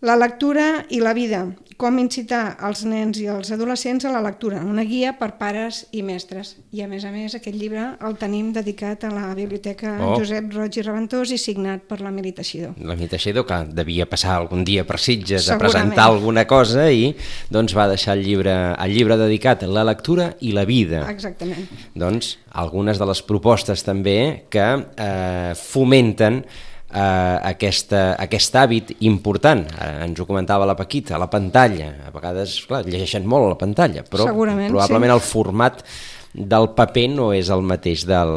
La 0.00 0.14
lectura 0.16 0.86
i 0.88 0.96
la 1.04 1.10
vida, 1.12 1.42
com 1.76 1.98
incitar 2.00 2.54
els 2.64 2.86
nens 2.88 3.18
i 3.20 3.26
els 3.28 3.50
adolescents 3.52 4.06
a 4.08 4.12
la 4.12 4.22
lectura, 4.24 4.62
una 4.64 4.80
guia 4.88 5.10
per 5.18 5.34
pares 5.36 5.82
i 5.92 6.00
mestres. 6.00 6.54
I 6.72 6.80
a 6.84 6.86
més 6.88 7.04
a 7.04 7.10
més 7.12 7.34
aquest 7.36 7.56
llibre 7.56 7.82
el 8.08 8.16
tenim 8.20 8.48
dedicat 8.56 9.04
a 9.04 9.10
la 9.12 9.26
Biblioteca 9.36 9.98
Oh. 10.00 10.14
Josep 10.16 10.54
Roig 10.56 10.78
i 10.80 10.84
Reventós 10.86 11.34
i 11.36 11.38
signat 11.40 11.84
per 11.88 11.98
l'Emili 12.00 12.32
Teixidor. 12.32 12.78
La 12.80 12.96
Teixidor, 12.96 13.44
que 13.44 13.58
devia 13.76 14.06
passar 14.08 14.38
algun 14.38 14.64
dia 14.64 14.86
per 14.88 14.96
Sitges 15.00 15.50
a 15.52 15.58
presentar 15.60 16.08
alguna 16.08 16.46
cosa 16.48 16.88
i 16.90 17.12
doncs 17.52 17.76
va 17.76 17.88
deixar 17.92 18.16
el 18.16 18.24
llibre, 18.24 18.56
el 18.80 18.96
llibre 18.96 19.20
dedicat 19.20 19.64
a 19.64 19.68
la 19.68 19.84
lectura 19.84 20.30
i 20.40 20.54
la 20.56 20.64
vida. 20.64 21.04
Exactament. 21.12 21.68
Doncs 21.92 22.38
algunes 22.56 22.96
de 22.96 23.12
les 23.12 23.20
propostes 23.20 23.84
també 23.84 24.46
que 24.48 24.66
eh, 24.80 25.52
fomenten 25.60 26.40
eh, 26.92 27.36
aquesta, 27.52 28.04
aquest 28.20 28.56
hàbit 28.56 28.94
important. 29.06 29.64
Eh, 29.70 29.90
ens 30.06 30.20
ho 30.20 30.26
comentava 30.28 30.68
la 30.68 30.76
Paquita, 30.78 31.18
la 31.18 31.30
pantalla. 31.30 31.94
A 32.06 32.14
vegades, 32.14 32.58
clar, 32.68 32.84
llegeixen 32.86 33.26
molt 33.26 33.48
a 33.48 33.52
la 33.54 33.60
pantalla, 33.60 34.04
però 34.06 34.28
Segurament, 34.30 34.70
probablement 34.72 35.12
sí. 35.12 35.18
el 35.18 35.26
format 35.26 35.84
del 36.32 36.68
paper 36.76 37.08
no 37.10 37.32
és 37.34 37.48
el 37.50 37.64
mateix 37.66 38.04
del, 38.06 38.30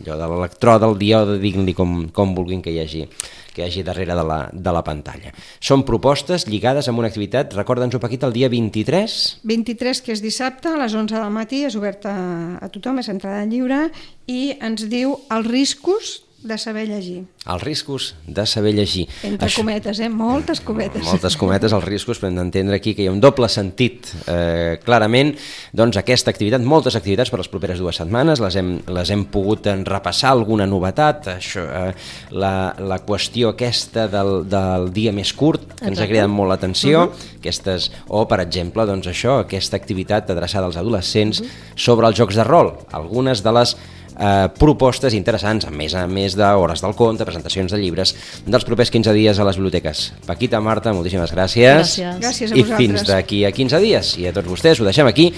allò, 0.00 0.16
de 0.16 0.30
l'electró, 0.32 0.78
del 0.80 0.96
diode, 1.00 1.36
diguin-li 1.42 1.74
com, 1.76 2.06
com 2.16 2.32
vulguin 2.36 2.62
que 2.64 2.72
hi 2.72 2.80
hagi 2.84 3.04
que 3.50 3.64
hi 3.64 3.66
hagi 3.66 3.82
darrere 3.82 4.14
de 4.14 4.22
la, 4.22 4.38
de 4.52 4.72
la 4.72 4.82
pantalla. 4.86 5.32
Són 5.58 5.82
propostes 5.82 6.46
lligades 6.46 6.86
amb 6.88 7.02
una 7.02 7.10
activitat, 7.10 7.56
recorda'ns-ho, 7.58 7.98
Paquita, 7.98 8.28
el 8.30 8.36
dia 8.36 8.48
23 8.48 9.16
23, 9.42 10.02
que 10.06 10.14
és 10.14 10.22
dissabte, 10.22 10.70
a 10.70 10.78
les 10.78 10.94
11 10.94 11.18
del 11.18 11.34
matí, 11.34 11.64
és 11.66 11.76
oberta 11.76 12.14
a 12.62 12.70
tothom, 12.70 13.02
és 13.02 13.10
entrada 13.10 13.42
lliure, 13.50 13.88
i 14.30 14.54
ens 14.62 14.86
diu 14.88 15.18
els 15.34 15.50
riscos 15.50 16.20
de 16.42 16.56
saber 16.56 16.88
llegir. 16.88 17.24
els 17.46 17.62
riscos 17.62 18.14
de 18.26 18.46
saber 18.46 18.74
llegir. 18.74 19.08
Entre 19.22 19.48
Això- 19.48 19.60
cometes, 19.60 19.98
eh? 20.00 20.08
Moltes 20.08 20.60
cometes. 20.60 21.02
Moltes 21.02 21.36
cometes, 21.36 21.72
els 21.72 21.84
riscos, 21.84 22.20
però 22.20 22.28
hem 22.28 22.36
d'entendre 22.36 22.76
aquí 22.76 22.94
que 22.94 23.02
hi 23.02 23.06
ha 23.08 23.12
un 23.12 23.20
doble 23.20 23.48
sentit. 23.48 24.06
Eh, 24.26 24.78
clarament, 24.84 25.36
doncs 25.72 25.96
aquesta 25.96 26.30
activitat, 26.30 26.62
moltes 26.62 26.96
activitats 26.96 27.30
per 27.30 27.40
les 27.40 27.48
properes 27.48 27.78
dues 27.78 27.96
setmanes, 27.96 28.40
les 28.40 28.56
hem, 28.56 28.80
les 28.86 29.10
hem 29.10 29.24
pogut 29.24 29.66
en 29.66 29.84
repassar, 29.84 30.30
alguna 30.30 30.66
novetat, 30.66 31.26
això, 31.36 31.64
eh, 31.64 31.94
la, 32.30 32.74
la 32.78 33.00
qüestió 33.04 33.50
aquesta 33.50 34.06
del, 34.08 34.48
del 34.48 34.92
dia 34.92 35.12
més 35.12 35.32
curt, 35.32 35.74
que 35.74 35.84
ens 35.84 35.98
ha 35.98 36.04
Exacte. 36.04 36.08
cridat 36.08 36.28
molt 36.28 36.48
l'atenció, 36.50 37.04
uh 37.04 37.10
-huh. 37.10 37.38
aquestes, 37.38 37.90
o 38.08 38.26
per 38.28 38.40
exemple, 38.40 38.86
doncs 38.86 39.06
això, 39.06 39.40
aquesta 39.40 39.76
activitat 39.76 40.30
adreçada 40.30 40.66
als 40.66 40.76
adolescents 40.76 41.40
uh 41.40 41.44
-huh. 41.44 41.50
sobre 41.76 42.06
els 42.06 42.16
jocs 42.16 42.34
de 42.34 42.44
rol, 42.44 42.78
algunes 42.92 43.42
de 43.42 43.52
les 43.52 43.76
eh, 44.20 44.48
propostes 44.58 45.16
interessants, 45.16 45.66
a 45.66 45.72
més 45.74 45.94
a 45.96 46.04
més 46.10 46.36
d'hores 46.38 46.84
del 46.84 46.94
conte, 46.98 47.26
presentacions 47.26 47.72
de 47.72 47.80
llibres, 47.80 48.14
dels 48.46 48.66
propers 48.68 48.92
15 48.92 49.16
dies 49.16 49.40
a 49.40 49.48
les 49.48 49.58
biblioteques. 49.58 50.10
Paquita, 50.28 50.60
Marta, 50.60 50.94
moltíssimes 50.96 51.32
gràcies. 51.34 51.96
Gràcies. 51.96 52.20
Gràcies 52.20 52.52
a 52.52 52.60
I 52.60 52.66
fins 52.68 53.06
d'aquí 53.08 53.44
a 53.48 53.54
15 53.56 53.82
dies. 53.82 54.14
I 54.20 54.28
a 54.30 54.36
tots 54.36 54.50
vostès 54.50 54.80
ho 54.80 54.88
deixem 54.88 55.08
aquí. 55.08 55.30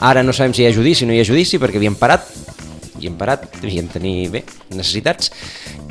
Ara 0.00 0.22
no 0.24 0.32
sabem 0.32 0.54
si 0.56 0.64
hi 0.64 0.70
ha 0.70 0.72
judici 0.72 1.04
o 1.04 1.10
no 1.10 1.16
hi 1.16 1.20
ha 1.20 1.28
judici, 1.28 1.60
perquè 1.60 1.76
havíem 1.80 1.98
parat, 2.00 2.24
i 3.00 3.08
hem 3.08 3.16
parat, 3.20 3.46
devíem 3.60 3.88
tenir, 3.92 4.30
bé, 4.32 4.44
necessitats, 4.72 5.32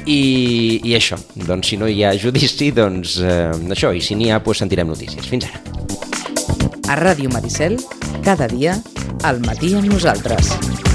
i, 0.05 0.79
i 0.85 0.95
això, 0.97 1.17
doncs 1.35 1.69
si 1.69 1.77
no 1.77 1.89
hi 1.89 2.03
ha 2.05 2.15
judici, 2.17 2.71
doncs 2.73 3.19
eh, 3.21 3.53
això, 3.69 3.93
i 3.93 4.01
si 4.01 4.17
n'hi 4.17 4.31
ha, 4.33 4.41
doncs 4.45 4.65
sentirem 4.65 4.89
notícies. 4.89 5.29
Fins 5.29 5.49
ara. 5.49 5.61
A 6.89 6.97
Ràdio 6.97 7.29
Maricel, 7.33 7.77
cada 8.25 8.49
dia, 8.49 8.79
al 9.21 9.43
matí 9.45 9.75
amb 9.77 9.91
nosaltres. 9.93 10.88